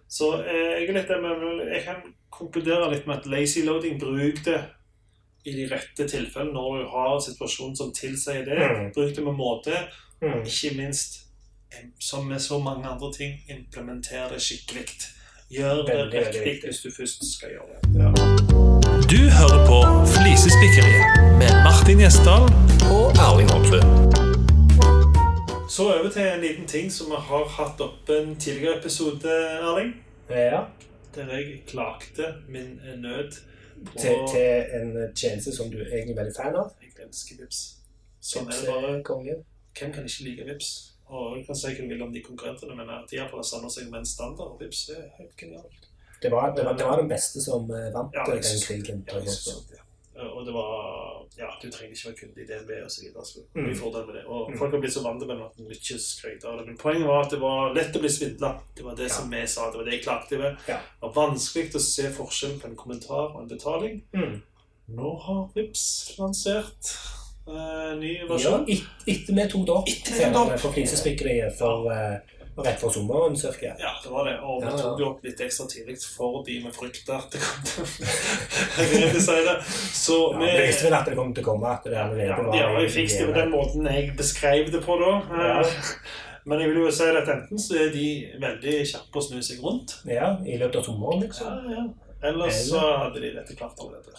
Så 0.08 0.28
eh, 0.40 0.80
jeg 0.80 0.88
er 0.88 0.94
litt 0.96 1.72
jeg 1.74 1.82
kan 1.84 2.00
konkludere 2.30 2.90
litt 2.90 3.06
med 3.06 3.18
at 3.18 3.26
lazy 3.26 3.64
loading 3.66 4.00
bruk 4.00 4.44
det 4.44 4.60
i 5.44 5.52
de 5.52 5.66
rette 5.70 6.06
tilfellene 6.08 6.52
når 6.52 6.78
du 6.78 6.88
har 6.94 7.14
en 7.14 7.24
situasjon 7.24 7.76
som 7.76 7.92
tilsier 7.92 8.44
det. 8.44 8.58
Mm. 8.58 8.92
Bruk 8.96 9.14
det 9.16 9.24
med 9.24 9.38
måte. 9.38 9.76
Mm. 10.22 10.42
Ikke 10.44 10.74
minst, 10.76 11.26
som 12.00 12.26
med 12.26 12.40
så 12.40 12.58
mange 12.58 12.88
andre 12.88 13.12
ting, 13.12 13.40
implementer 13.48 14.28
det 14.32 14.42
skikkelig. 14.42 14.86
Gjør 15.50 15.82
det 15.86 16.00
riktig 16.14 16.60
hvis 16.64 16.82
du 16.84 16.90
først 16.94 17.24
skal 17.34 17.56
gjøre 17.56 17.80
det. 17.80 17.80
Du 19.10 19.22
hører 19.38 19.66
på 19.66 19.80
Flisespikkeriet 20.14 21.19
Martin 22.00 22.12
Gjesdal 22.16 22.44
og 22.96 23.06
Erling 23.24 23.48
Hoksrud. 23.52 23.82
Så 25.68 25.82
over 25.84 26.10
til 26.10 26.22
en 26.22 26.40
liten 26.40 26.66
ting 26.66 26.92
som 26.92 27.10
vi 27.12 27.18
har 27.28 27.44
hatt 27.58 27.80
opp 27.84 28.08
en 28.08 28.30
tidligere 28.40 28.78
episode, 28.78 29.34
Erling. 29.60 29.90
Ja, 30.30 30.62
Der 31.14 31.28
jeg 31.34 31.60
klagde 31.66 32.30
min 32.48 32.80
nød 32.96 33.36
på 33.84 33.98
til, 34.00 34.16
til 34.32 34.80
en 34.80 35.14
tjeneste 35.14 35.52
som 35.56 35.68
du 35.70 35.76
egentlig 35.76 36.14
er 36.14 36.20
veldig 36.22 36.34
fan 36.36 36.56
av. 36.56 36.72
Jeg 36.80 37.04
elsker 37.04 37.42
Vips. 37.42 37.60
Sånn 38.20 38.48
er 38.48 38.56
det 38.62 38.70
bare. 38.70 38.94
Kongen. 39.04 39.44
Hvem 39.76 39.92
kan 39.92 40.08
ikke 40.08 40.24
like 40.30 40.48
Vips? 40.48 40.70
Og 41.12 41.36
jeg 41.36 41.44
kan 41.50 41.60
si 41.60 41.66
hva 41.68 41.82
jeg 41.82 41.90
vil 41.92 42.06
om 42.06 42.16
de 42.16 42.24
konkurrentene, 42.24 42.78
men 42.80 42.94
at 42.96 43.12
de 43.12 43.20
iallfall 43.20 43.42
har 43.42 43.50
samlet 43.50 43.76
seg 43.76 43.92
med 43.92 44.00
en 44.00 44.10
standard. 44.14 44.56
Vips 44.62 44.86
er 44.96 45.04
helt 45.18 45.36
genialt. 45.36 45.92
Det 46.22 46.32
var, 46.32 46.56
det, 46.56 46.64
var, 46.64 46.80
det 46.80 46.88
var 46.88 47.04
den 47.04 47.12
beste 47.12 47.44
som 47.44 47.68
eh, 47.68 47.92
vant 47.92 48.16
Ja, 48.16 48.24
eh, 48.24 48.40
jeg 48.40 48.48
den 48.48 48.64
krigen. 48.64 49.04
Ja, 49.12 49.79
Eh, 50.20 50.36
Og 50.36 50.44
det 50.46 50.52
var 50.54 51.16
Ja, 51.38 51.46
du 51.62 51.70
trenger 51.70 51.94
ikke 51.94 52.08
være 52.08 52.18
kunde 52.20 52.42
i 52.42 52.46
DNB 52.46 52.70
osv. 52.86 53.04
Så 53.24 53.38
Mm. 53.54 53.62
mye 53.66 53.76
fordel 53.76 54.06
med 54.06 54.14
det. 54.14 54.24
Og 54.26 54.50
Mm. 54.50 54.58
folk 54.58 54.72
har 54.72 54.80
blitt 54.80 54.92
så 54.92 55.02
vant 55.02 55.26
med 55.26 55.36
at 55.40 55.56
de 55.56 55.62
ikke 55.70 55.98
skryter 55.98 56.48
av 56.48 56.58
det. 56.58 56.66
Men 56.66 56.76
poenget 56.76 57.06
var 57.06 57.24
at 57.24 57.30
det 57.30 57.40
var 57.40 57.74
lett 57.74 57.96
å 57.96 58.00
bli 58.00 58.08
svindla. 58.08 58.58
Det 58.76 58.84
var 58.84 58.94
det 58.96 59.02
Ja. 59.08 59.14
som 59.14 59.30
vi 59.30 59.46
sa. 59.46 59.70
Det 59.70 59.76
var 59.78 59.84
det 59.84 59.92
jeg 59.94 60.02
klagde 60.04 60.38
ved. 60.38 60.56
Ja. 60.68 60.76
Det 60.76 61.02
var 61.02 61.12
vanskelig 61.28 61.74
å 61.74 61.80
se 61.80 62.02
forskjellen 62.10 62.60
på 62.60 62.66
en 62.68 62.76
kommentar 62.76 63.34
og 63.34 63.42
en 63.42 63.48
betaling. 63.48 64.02
Mm. 64.14 64.42
Nå 64.90 65.20
har 65.22 65.48
Vips 65.54 66.16
lansert 66.18 66.98
uh, 67.48 67.94
ny 67.98 68.18
Ja, 68.18 68.26
versjon. 68.26 68.64
et, 68.68 68.82
etter 69.06 69.34
vi 69.34 69.48
tok 69.48 69.66
det 69.66 69.74
opp 69.74 69.88
Etter 69.88 70.12
vi 70.12 70.24
tok 70.24 70.46
det 70.48 70.54
opp. 70.54 70.60
for 70.60 70.72
flisespikkeriet 70.72 71.58
for 71.58 71.90
rett 72.64 72.80
før 72.80 72.92
sommeren 72.94 73.36
cirka. 73.38 73.74
Ja, 73.80 73.92
det 74.04 74.10
var 74.12 74.24
det. 74.28 74.36
Og 74.40 74.60
vi 74.62 74.66
Ja, 74.68 74.72
ja. 74.76 74.82
tok 74.82 74.98
det 74.98 75.06
opp 75.08 75.24
litt 75.24 75.40
ekstra 75.46 75.66
tidlig 75.72 75.96
fordi 76.04 76.56
vi 76.64 76.72
frykta 76.76 77.18
at 77.18 77.34
det 77.34 77.40
kom 77.44 77.68
til 77.68 77.84
å 79.20 79.22
si 79.26 79.36
det. 79.48 79.56
Så 80.00 80.18
Ja, 80.32 80.38
vi 80.38 80.48
vi 80.56 80.66
visste 80.66 80.88
vel 80.88 80.98
at 81.00 81.06
det 81.10 81.16
kom 81.18 81.34
til 81.36 81.44
å 81.44 81.48
komme, 81.52 81.74
at 81.76 81.84
det 81.88 81.98
allerede 82.00 82.30
ja, 82.32 82.40
var 82.42 82.58
Ja, 82.58 82.72
vi 82.78 82.88
fikk 82.96 83.12
det 83.18 83.28
på 83.30 83.36
den 83.38 83.50
måten 83.54 83.86
jeg 83.90 84.10
beskrev 84.18 84.72
det 84.74 84.82
på 84.86 84.98
da. 85.02 85.12
Ja. 85.44 85.62
Men 86.48 86.62
jeg 86.62 86.70
vil 86.72 86.78
jo 86.86 86.90
si 86.96 87.04
at 87.04 87.28
enten 87.28 87.58
så 87.60 87.76
er 87.76 87.90
de 87.92 88.06
veldig 88.40 88.76
kjappe 88.88 89.20
å 89.20 89.22
snu 89.26 89.42
seg 89.44 89.60
rundt, 89.64 89.98
Ja, 90.08 90.32
i 90.48 90.56
løpet 90.60 90.80
av 90.80 90.86
sommeren, 90.88 91.20
ja, 91.20 91.26
liksom. 91.26 91.68
ja. 91.74 91.82
eller 92.30 92.50
så 92.56 92.80
hadde 93.04 93.20
de 93.20 93.34
dette 93.36 93.56
klart 93.58 93.76
allerede. 93.84 94.16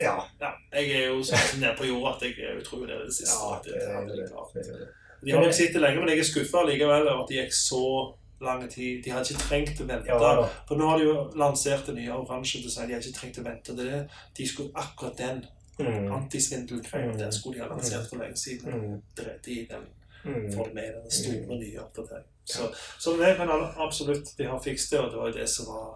Ja. 0.00 0.14
Ja, 0.40 0.54
jeg 0.72 0.88
er 0.96 1.10
jo 1.12 1.18
så 1.28 1.36
nede 1.60 1.74
på 1.76 1.84
jorda 1.84 2.14
at 2.16 2.22
jeg 2.24 2.40
er 2.48 2.62
tror 2.64 2.86
det 2.88 2.96
det 3.04 3.12
siste. 3.12 3.36
Ja, 3.36 3.58
det, 3.60 3.74
det 3.76 3.82
det 3.84 3.92
hadde 3.92 4.16
det. 4.16 4.30
det 4.54 4.72
er 4.72 4.80
det. 4.80 4.88
De 5.24 5.30
har 5.32 5.42
nok 5.44 5.52
sett 5.54 5.72
det 5.72 5.80
lenge, 5.82 6.00
men 6.00 6.08
jeg 6.08 6.18
er 6.18 6.24
skuffa 6.24 6.62
likevel 6.66 7.08
over 7.08 7.22
at 7.22 7.28
det 7.28 7.36
gikk 7.36 7.52
så 7.54 8.14
lang 8.40 8.62
tid. 8.70 9.02
De 9.04 9.10
hadde 9.12 9.30
ikke 9.34 9.48
trengt 9.48 9.80
å 9.80 9.86
vente. 9.86 10.06
Ja. 10.08 10.46
For 10.68 10.76
nå 10.80 10.86
har 10.88 10.98
de 10.98 11.04
jo 11.04 11.30
lansert 11.36 11.86
det 11.86 11.94
nye 11.94 12.12
oransje 12.16 12.62
design. 12.64 12.88
De 12.88 12.94
hadde 12.94 13.08
ikke 13.10 13.18
trengt 13.20 13.38
å 13.38 13.44
vente 13.44 13.76
det. 13.76 14.08
De 14.36 14.46
skulle 14.48 14.70
akkurat 14.74 15.16
den 15.18 15.46
Mm. 15.80 16.10
antisvindelgreia 16.12 17.06
Mm. 17.12 17.18
den 17.18 17.32
skulle 17.32 17.54
de 17.56 17.60
ha 17.62 17.68
lansert 17.68 18.08
for 18.08 18.16
lenge 18.16 18.36
siden. 18.36 18.72
Mm. 18.72 19.02
Dreit 19.16 19.48
i 19.48 19.66
den 19.70 19.86
Mm. 20.24 20.50
det 20.50 20.74
med 20.74 20.92
den 21.02 21.10
store 21.10 21.58
nye 21.58 21.78
oppdateringen. 21.80 22.28
Så, 22.44 22.68
så 22.98 23.16
nei, 23.16 23.32
men 23.38 23.48
absolutt, 23.78 24.36
de 24.38 24.44
har 24.44 24.58
fikst 24.60 24.90
det, 24.90 25.00
og 25.00 25.10
det 25.10 25.18
var 25.18 25.26
jo 25.28 25.32
det 25.38 25.48
som 25.48 25.66
var 25.66 25.94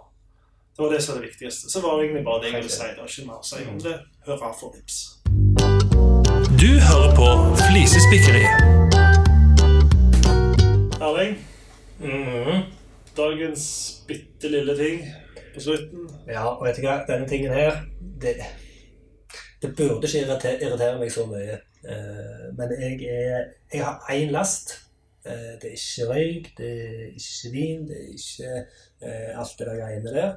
det 0.76 0.82
var 0.84 0.90
det 0.92 1.02
som 1.02 1.14
var 1.14 1.22
det 1.22 1.30
viktigste. 1.30 1.70
Så 1.70 1.80
var 1.82 1.96
det 2.00 2.04
egentlig 2.08 2.24
bare 2.24 2.40
det 2.42 2.52
jeg 2.52 2.62
ville 2.62 2.70
si. 2.70 2.82
Det 2.82 2.98
var 2.98 3.06
ikke 3.06 3.26
mer 3.26 3.34
å 3.34 3.44
si 3.44 3.64
om 3.70 3.78
det. 3.78 4.00
Hurra 4.26 4.52
for 4.60 4.72
Vips. 4.74 5.18
Du 6.58 6.70
hører 6.80 7.14
på 7.14 7.56
Flisespikkeriet. 7.56 8.83
Erling, 11.04 11.36
Mm. 12.00 12.62
dagens 13.16 13.64
bitte 14.08 14.48
lille 14.50 14.74
ting 14.76 15.02
på 15.54 15.60
slutten. 15.60 16.08
Ja, 16.26 16.46
og 16.48 16.64
vet 16.66 16.76
du 16.80 16.86
hva, 16.86 16.96
denne 17.06 17.28
tingen 17.30 17.52
her 17.54 17.76
Det, 18.20 18.32
det 19.62 19.70
burde 19.76 20.08
ikke 20.08 20.24
irritere, 20.24 20.58
irritere 20.62 20.98
meg 20.98 21.12
så 21.12 21.26
mye. 21.30 21.58
Eh, 21.84 22.48
men 22.58 22.72
jeg, 22.80 22.98
er, 23.04 23.44
jeg 23.72 23.84
har 23.84 24.00
én 24.10 24.32
last. 24.34 24.74
Eh, 25.26 25.54
det 25.60 25.70
er 25.70 25.76
ikke 25.78 26.08
røyk, 26.10 26.50
det 26.58 26.72
er 26.72 27.06
ikke 27.12 27.52
vin, 27.54 27.86
det 27.88 28.00
er 28.00 28.10
ikke 28.16 28.50
eh, 29.04 29.38
alt 29.38 29.54
det 29.58 29.66
der 29.70 29.80
greiene 29.84 30.14
der. 30.18 30.34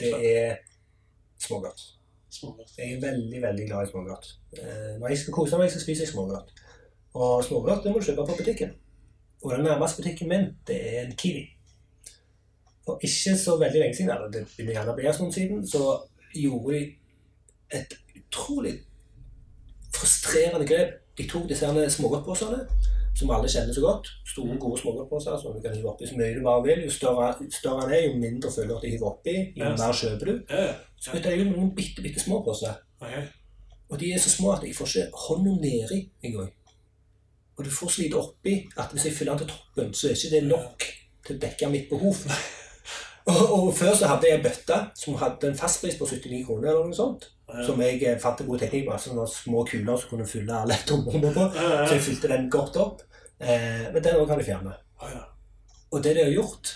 Det 0.00 0.12
er 0.34 0.56
smågodt. 1.40 1.80
Smågodt. 2.30 2.74
Jeg 2.78 2.92
er 2.96 3.00
veldig 3.06 3.42
veldig 3.42 3.66
glad 3.70 3.86
i 3.86 3.90
smågodt. 3.90 4.30
Eh, 4.58 4.92
når 5.00 5.08
jeg 5.08 5.18
skal 5.18 5.34
kose 5.38 5.58
meg, 5.60 5.70
så 5.72 5.80
spiser 5.80 6.04
jeg 6.04 6.12
smågodt. 6.14 6.52
Og 7.14 7.44
smågodt 7.44 7.84
det 7.84 7.92
må 7.92 7.98
du 8.02 8.04
kjøpe 8.10 8.26
på 8.26 8.38
butikken. 8.42 8.74
Og 9.42 9.56
den 9.56 9.64
nærmeste 9.64 10.02
butikken 10.02 10.28
min, 10.28 10.46
det 10.66 10.76
er 10.98 11.06
en 11.06 11.16
Kiwi. 11.16 11.46
For 12.84 12.98
ikke 13.02 13.36
så 13.38 13.56
veldig 13.60 13.80
lenge 13.80 13.96
siden, 13.96 14.10
eller 14.10 14.30
det 14.32 14.46
begynner 14.56 14.76
gjerne 14.76 14.92
å 14.92 14.96
bli 14.98 15.08
en 15.08 15.16
stund 15.16 15.32
siden, 15.32 15.66
så 15.68 15.84
gjorde 16.34 16.74
de 16.74 16.82
et 17.78 17.94
utrolig 18.16 18.74
frustrerende 19.94 20.66
grep. 20.66 20.96
De 21.18 21.26
tok 21.28 21.48
disse 21.48 21.68
smågodtposene, 21.96 22.60
som 23.18 23.30
alle 23.34 23.48
kjenner 23.52 23.74
så 23.74 23.82
godt. 23.84 24.06
Store, 24.32 24.56
gode 24.62 24.80
smågodtposer 24.80 25.36
som 25.40 25.56
du 25.56 25.60
kan 25.64 25.74
hive 25.76 25.90
oppi 25.90 26.06
så 26.08 26.16
mye 26.16 26.36
du 26.36 26.44
bare 26.44 26.62
vil. 26.68 26.84
Jo 26.86 26.92
større, 26.94 27.32
større 27.52 27.88
den 27.88 27.96
er, 27.96 28.04
jo 28.06 28.20
mindre 28.22 28.52
føler 28.54 28.68
du 28.70 28.76
at 28.76 28.84
du 28.84 28.92
hiver 28.92 29.10
oppi, 29.10 29.34
jo 29.56 29.64
mer 29.80 29.98
kjøper 30.02 30.30
du. 30.30 30.34
Så 31.00 31.10
putter 31.16 31.34
jeg 31.34 31.44
ut 31.46 31.52
noen 31.56 31.74
bitte, 31.76 32.02
bitte 32.04 32.22
små 32.22 32.40
poser. 32.46 32.78
Og 33.90 33.98
de 34.00 34.12
er 34.14 34.22
så 34.22 34.30
små 34.30 34.52
at 34.54 34.64
jeg 34.64 34.76
får 34.78 34.86
ikke 34.86 35.22
hånda 35.26 35.56
nedi 35.64 36.00
engang. 36.22 36.52
Og 37.60 37.66
du 37.66 37.70
får 37.70 37.90
så 37.92 38.00
lite 38.00 38.16
oppi 38.16 38.54
at 38.80 38.92
hvis 38.94 39.04
jeg 39.10 39.12
fyller 39.18 39.36
den 39.36 39.44
til 39.44 39.50
toppen, 39.52 39.92
så 39.92 40.08
er 40.08 40.14
ikke 40.16 40.30
det 40.32 40.46
nok 40.48 40.84
til 41.26 41.36
å 41.36 41.40
dekke 41.42 41.68
mitt 41.68 41.90
behov. 41.92 42.22
Og, 43.30 43.40
og 43.52 43.66
før 43.76 43.92
så 43.94 44.08
hadde 44.08 44.26
jeg 44.26 44.38
en 44.38 44.42
bøtte 44.42 44.76
som 44.96 45.18
hadde 45.20 45.50
en 45.50 45.58
fastpris 45.58 45.98
på 45.98 46.06
79 46.08 46.38
kroner 46.48 46.70
eller 46.70 46.86
noe 46.88 46.96
sånt. 46.96 47.26
Ja. 47.50 47.66
Som 47.66 47.82
jeg 47.84 48.00
eh, 48.08 48.16
fant 48.18 48.40
en 48.40 48.48
god 48.48 48.62
teknikk 48.62 48.86
på. 48.88 48.96
Sånne 49.04 49.26
små 49.28 49.60
kuler 49.68 50.00
som 50.00 50.14
kunne 50.14 50.26
fylle 50.26 50.56
alle 50.56 50.78
tomrommene 50.88 51.34
på. 51.36 51.44
Ja, 51.54 51.66
ja, 51.76 51.84
Så 51.84 51.98
jeg 51.98 52.06
fylte 52.08 52.30
den 52.32 52.48
godt 52.50 52.78
opp. 52.80 53.04
Eh, 53.38 53.84
men 53.92 54.00
den 54.00 54.16
òg 54.16 54.24
kan 54.26 54.40
jeg 54.40 54.48
fjerne. 54.48 54.72
Og 55.92 56.02
det 56.02 56.16
de 56.16 56.24
har 56.24 56.32
gjort 56.32 56.72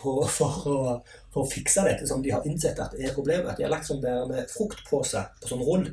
på, 0.00 0.16
for, 0.38 0.66
å, 0.72 0.96
for 1.36 1.44
å 1.44 1.52
fikse 1.52 1.84
dette, 1.86 2.08
som 2.08 2.24
de 2.24 2.32
har 2.32 2.48
innsett 2.48 2.80
at 2.80 2.96
er 2.96 3.12
et 3.12 3.16
problem, 3.20 3.44
at 3.52 3.60
de 3.60 3.68
har 3.68 3.76
lagt 3.76 3.92
sånn 3.92 4.02
der 4.02 4.48
fruktpose 4.50 5.28
på 5.44 5.52
sånn 5.52 5.68
rull. 5.68 5.90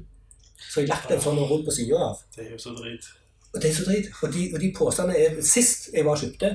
Så 0.55 0.81
jeg 0.81 0.87
har 0.87 0.95
lagt 0.95 1.13
en 1.13 1.25
sånn 1.27 1.43
rull 1.43 1.67
på 1.67 1.75
sida 1.75 1.99
av. 2.07 2.23
Det 2.31 2.47
er 2.47 2.55
jo 2.55 2.63
så 2.63 2.73
drit. 2.79 3.11
Og 3.53 3.61
det 3.61 3.69
er 3.69 3.75
så 3.75 3.85
drit. 3.87 4.07
Og 4.23 4.33
de, 4.33 4.43
og 4.53 4.59
de 4.63 4.69
posene 4.77 5.15
er 5.17 5.41
Sist 5.43 5.89
jeg 5.93 6.05
var 6.05 6.15
og 6.15 6.21
kjøpte, 6.23 6.51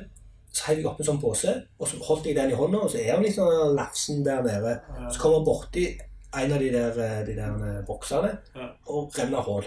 så 0.57 0.65
heiv 0.71 0.79
jeg 0.81 0.87
oppi 0.89 1.05
en 1.05 1.11
sånn 1.11 1.21
pose, 1.21 1.53
og 1.79 1.89
så 1.91 1.99
holdt 2.09 2.27
jeg 2.31 2.37
den 2.39 2.55
i 2.55 2.57
hånda, 2.57 2.79
og 2.87 2.91
så 2.91 3.03
er 3.03 3.19
den 3.19 3.27
litt 3.27 3.37
sånn 3.37 3.75
lafsen 3.77 4.23
der 4.25 4.41
nede. 4.47 4.79
Ja. 4.97 5.11
Så 5.13 5.21
kommer 5.21 5.43
han 5.43 5.49
borti 5.51 5.85
en 6.37 6.53
av 6.53 6.61
de 6.61 6.71
der, 6.73 6.97
eh, 7.05 7.21
de 7.27 7.35
der 7.37 7.65
eh, 7.69 7.83
boksene 7.87 8.33
Ja. 8.57 8.71
og 8.87 9.13
renner 9.19 9.45
hull. 9.45 9.65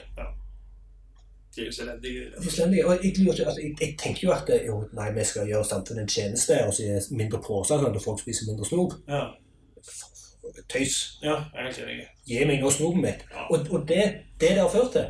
De 1.55 1.61
er 1.61 1.65
jo 1.65 1.71
så 1.71 1.83
Og 1.83 3.03
jeg, 3.03 3.13
altså, 3.45 3.61
jeg, 3.61 3.75
jeg 3.81 3.95
tenker 3.97 4.23
jo 4.27 4.31
at 4.33 4.49
eh, 4.49 4.65
jo, 4.65 4.81
nei, 4.93 5.11
vi 5.13 5.23
skal 5.23 5.47
gjøre 5.47 5.65
samfunnet 5.65 6.01
en 6.07 6.11
tjeneste 6.15 6.57
og 6.65 6.73
så 6.73 6.83
gi 6.83 7.15
mindre 7.17 7.41
poser, 7.41 7.77
sånn 7.81 7.95
at 7.95 8.03
folk 8.03 8.21
spiser 8.21 8.49
mindre 8.49 8.65
snop. 8.65 8.97
Ja. 9.09 9.23
Tøys. 10.69 11.17
ja, 11.21 11.35
jeg 11.53 11.61
er 11.61 11.65
helt 11.69 11.79
enig. 11.85 12.05
Gi 12.27 12.45
meg 12.45 12.61
nå 12.61 12.69
snopet 12.73 13.01
mitt. 13.01 13.25
Ja. 13.33 13.45
Og, 13.49 13.65
og 13.73 13.87
det, 13.89 14.03
det 14.41 14.49
det 14.55 14.61
har 14.61 14.69
ført 14.69 14.91
til, 14.93 15.05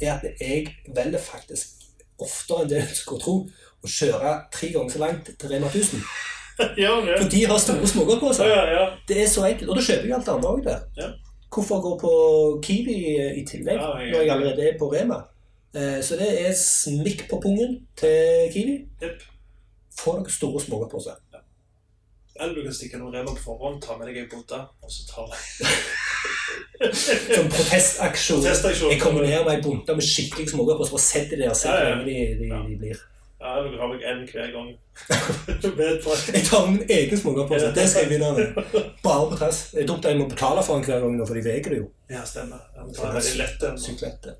er 0.00 0.12
at 0.14 0.24
jeg 0.40 0.68
velger 0.96 1.18
faktisk 1.22 1.84
oftere 2.22 2.62
enn 2.64 2.70
det 2.70 2.82
du 2.88 2.94
skulle 2.94 3.22
tro 3.22 3.34
å 3.84 3.90
kjøre 3.90 4.32
tre 4.54 4.70
ganger 4.74 4.94
så 4.94 5.02
langt 5.02 5.28
til 5.38 5.50
Rema 5.50 5.66
1000. 5.68 6.00
ja, 6.84 6.92
ja. 7.04 7.18
For 7.18 7.28
de 7.30 7.42
har 7.50 7.58
store 7.58 7.88
smågodtposer. 7.90 8.48
Ja, 8.48 8.62
ja. 8.70 8.84
Det 9.08 9.18
er 9.22 9.28
så 9.28 9.44
enkelt. 9.48 9.68
Og 9.70 9.76
da 9.78 9.82
kjøper 9.84 10.08
jeg 10.08 10.16
alt 10.16 10.26
det 10.28 10.34
andre 10.34 10.52
òg 10.54 10.64
der. 10.64 10.84
Ja. 11.00 11.10
Hvorfor 11.54 11.82
gå 11.82 11.92
på 12.00 12.12
Kiwi 12.66 12.94
i 13.40 13.44
tillegg, 13.46 13.78
når 13.78 14.22
jeg 14.22 14.30
allerede 14.30 14.64
er 14.68 14.78
på 14.78 14.88
Rema? 14.90 15.20
Eh, 15.74 16.00
Så 16.02 16.16
det 16.18 16.30
er 16.46 16.54
smikk 16.58 17.28
på 17.30 17.38
pungen 17.42 17.76
til 17.98 18.48
Kiwi. 18.54 18.80
Yep. 19.02 19.22
Få 19.98 20.16
dere 20.18 20.34
store 20.34 20.62
smågodtposer. 20.64 21.20
Eller 22.40 22.54
du 22.56 22.64
kan 22.66 22.74
stikke 22.74 22.98
noen 22.98 23.14
Rema 23.14 23.30
på 23.36 23.44
forhånd, 23.44 23.78
ta 23.82 23.94
med 23.98 24.08
deg 24.10 24.24
ei 24.24 24.30
bodde, 24.30 24.58
og 24.82 24.90
så 24.90 25.04
tar 25.06 25.28
du 25.30 25.36
Som 27.34 27.48
protestaksjon. 27.56 28.40
Protestaksjon. 28.42 28.92
Jeg 28.92 29.00
kommer 29.00 29.22
ned 29.22 29.44
med 29.46 29.56
ei 29.56 29.62
bunte 29.62 29.96
med 29.96 30.04
skikkelig 30.04 30.50
smågodt, 30.50 30.80
og 30.80 30.86
så 30.86 30.96
bare 30.96 31.06
setter 31.08 31.36
de 31.36 31.48
der 31.48 31.58
ser 31.58 31.76
Ja, 31.84 31.98
de, 32.04 32.16
de, 32.40 32.48
de 32.50 32.78
blir. 32.80 33.02
Ja, 33.44 33.58
du 33.60 33.76
har 33.76 33.88
meg 33.92 34.00
en 34.08 34.22
hver 34.32 34.52
gang. 34.54 34.68
Jeg 36.34 36.44
tar 36.48 36.70
min 36.70 36.82
egen 36.88 37.18
smågodtpose. 37.18 37.72
Det 37.76 37.88
skal 37.90 38.06
jeg 38.06 38.08
begynne 38.08 38.32
med. 38.38 38.46
Bare 39.04 39.30
på 39.30 39.36
trass. 39.36 39.58
Det 39.74 39.82
er 39.82 39.86
dumt 39.86 40.04
at 40.06 40.12
jeg 40.14 40.20
må 40.22 40.28
betale 40.28 40.62
for 40.64 40.74
den 40.78 40.84
hver 40.84 41.00
gang, 41.04 41.18
for 41.26 41.34
de 41.34 41.44
veier 41.44 41.68
det 41.68 41.82
jo. 41.82 41.90
Ja, 42.10 42.24
stemmer. 42.24 42.62
Ja, 42.76 42.86
men 42.86 42.94
ta 42.94 43.12
med 43.12 43.20
lett, 43.20 43.36
lette. 43.36 43.74
Syklette. 43.84 44.30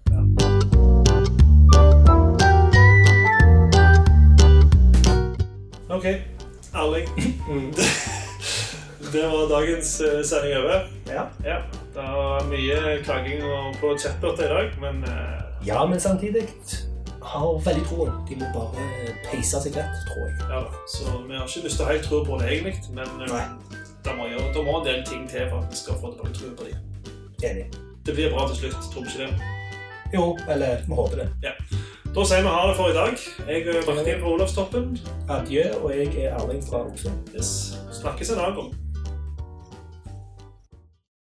Ok, 5.89 6.07
Erling. 6.75 7.09
Det 9.15 9.27
var 9.31 9.45
dagens 9.51 10.01
eh, 10.01 10.23
sending 10.27 10.57
over. 10.59 10.87
Ja. 11.07 11.23
Ja, 11.45 11.59
det 11.95 12.03
var 12.17 12.47
mye 12.51 12.79
klaging 13.07 13.45
på 13.81 13.93
chatbot 13.99 14.41
i 14.43 14.49
dag, 14.51 14.73
men 14.83 15.05
eh, 15.05 15.43
ja, 15.69 15.85
men 15.87 16.01
samtidig 16.01 16.49
har 17.23 17.61
veldig 17.65 17.85
troen. 17.89 18.17
De 18.29 18.37
må 18.41 18.49
bare 18.57 18.89
peise 19.29 19.61
seg 19.63 19.79
rett, 19.79 20.01
tror 20.09 20.25
jeg. 20.27 20.35
ja. 20.51 20.65
Så 20.91 21.07
vi 21.29 21.39
har 21.39 21.47
ikke 21.47 21.63
lyst 21.69 21.79
til 21.79 21.87
å 21.87 21.91
helt 21.93 22.09
tro 22.11 22.21
på 22.27 22.41
det 22.43 22.51
egentlig, 22.57 22.75
men 22.99 23.23
eh, 23.23 23.31
Nei. 23.31 23.87
det 24.05 24.19
må, 24.19 24.27
jo, 24.33 24.43
det 24.57 24.67
må 24.67 24.79
en 24.81 24.87
del 24.91 25.03
ting 25.07 25.25
til 25.31 25.47
for 25.53 25.63
at 25.63 25.71
vi 25.71 25.79
skal 25.85 26.01
få 26.03 26.11
tilbake 26.17 26.35
troen 26.41 26.59
på 26.59 26.69
dem. 26.73 27.17
Enig. 27.47 27.67
Det 28.05 28.19
blir 28.19 28.35
bra 28.35 28.49
til 28.51 28.65
slutt, 28.65 28.91
tror 28.93 29.07
vi 29.07 29.15
ikke 29.15 29.29
det? 29.31 29.53
Jo, 30.15 30.25
eller 30.51 30.83
vi 30.89 30.99
håper 30.99 31.23
det. 31.23 31.55
Da 32.15 32.23
sier 32.27 32.43
vi 32.45 32.51
ha 32.51 32.67
det 32.69 32.75
for 32.79 32.91
i 32.91 32.99
dag. 32.99 33.15
Jeg 33.49 33.63
er 33.71 33.87
Martin 33.89 34.21
fra 34.21 34.35
Olavstoppen. 34.35 34.91
Adjø, 35.39 35.65
og 35.81 35.95
jeg 35.95 36.11
er 36.27 36.35
Erling 36.37 36.61
fra 36.67 36.85
Oslo. 36.91 37.15
Yes. 37.35 37.53
Snakkes 38.03 38.35
en 38.35 38.43
annen 38.43 38.59
gang. 38.61 38.84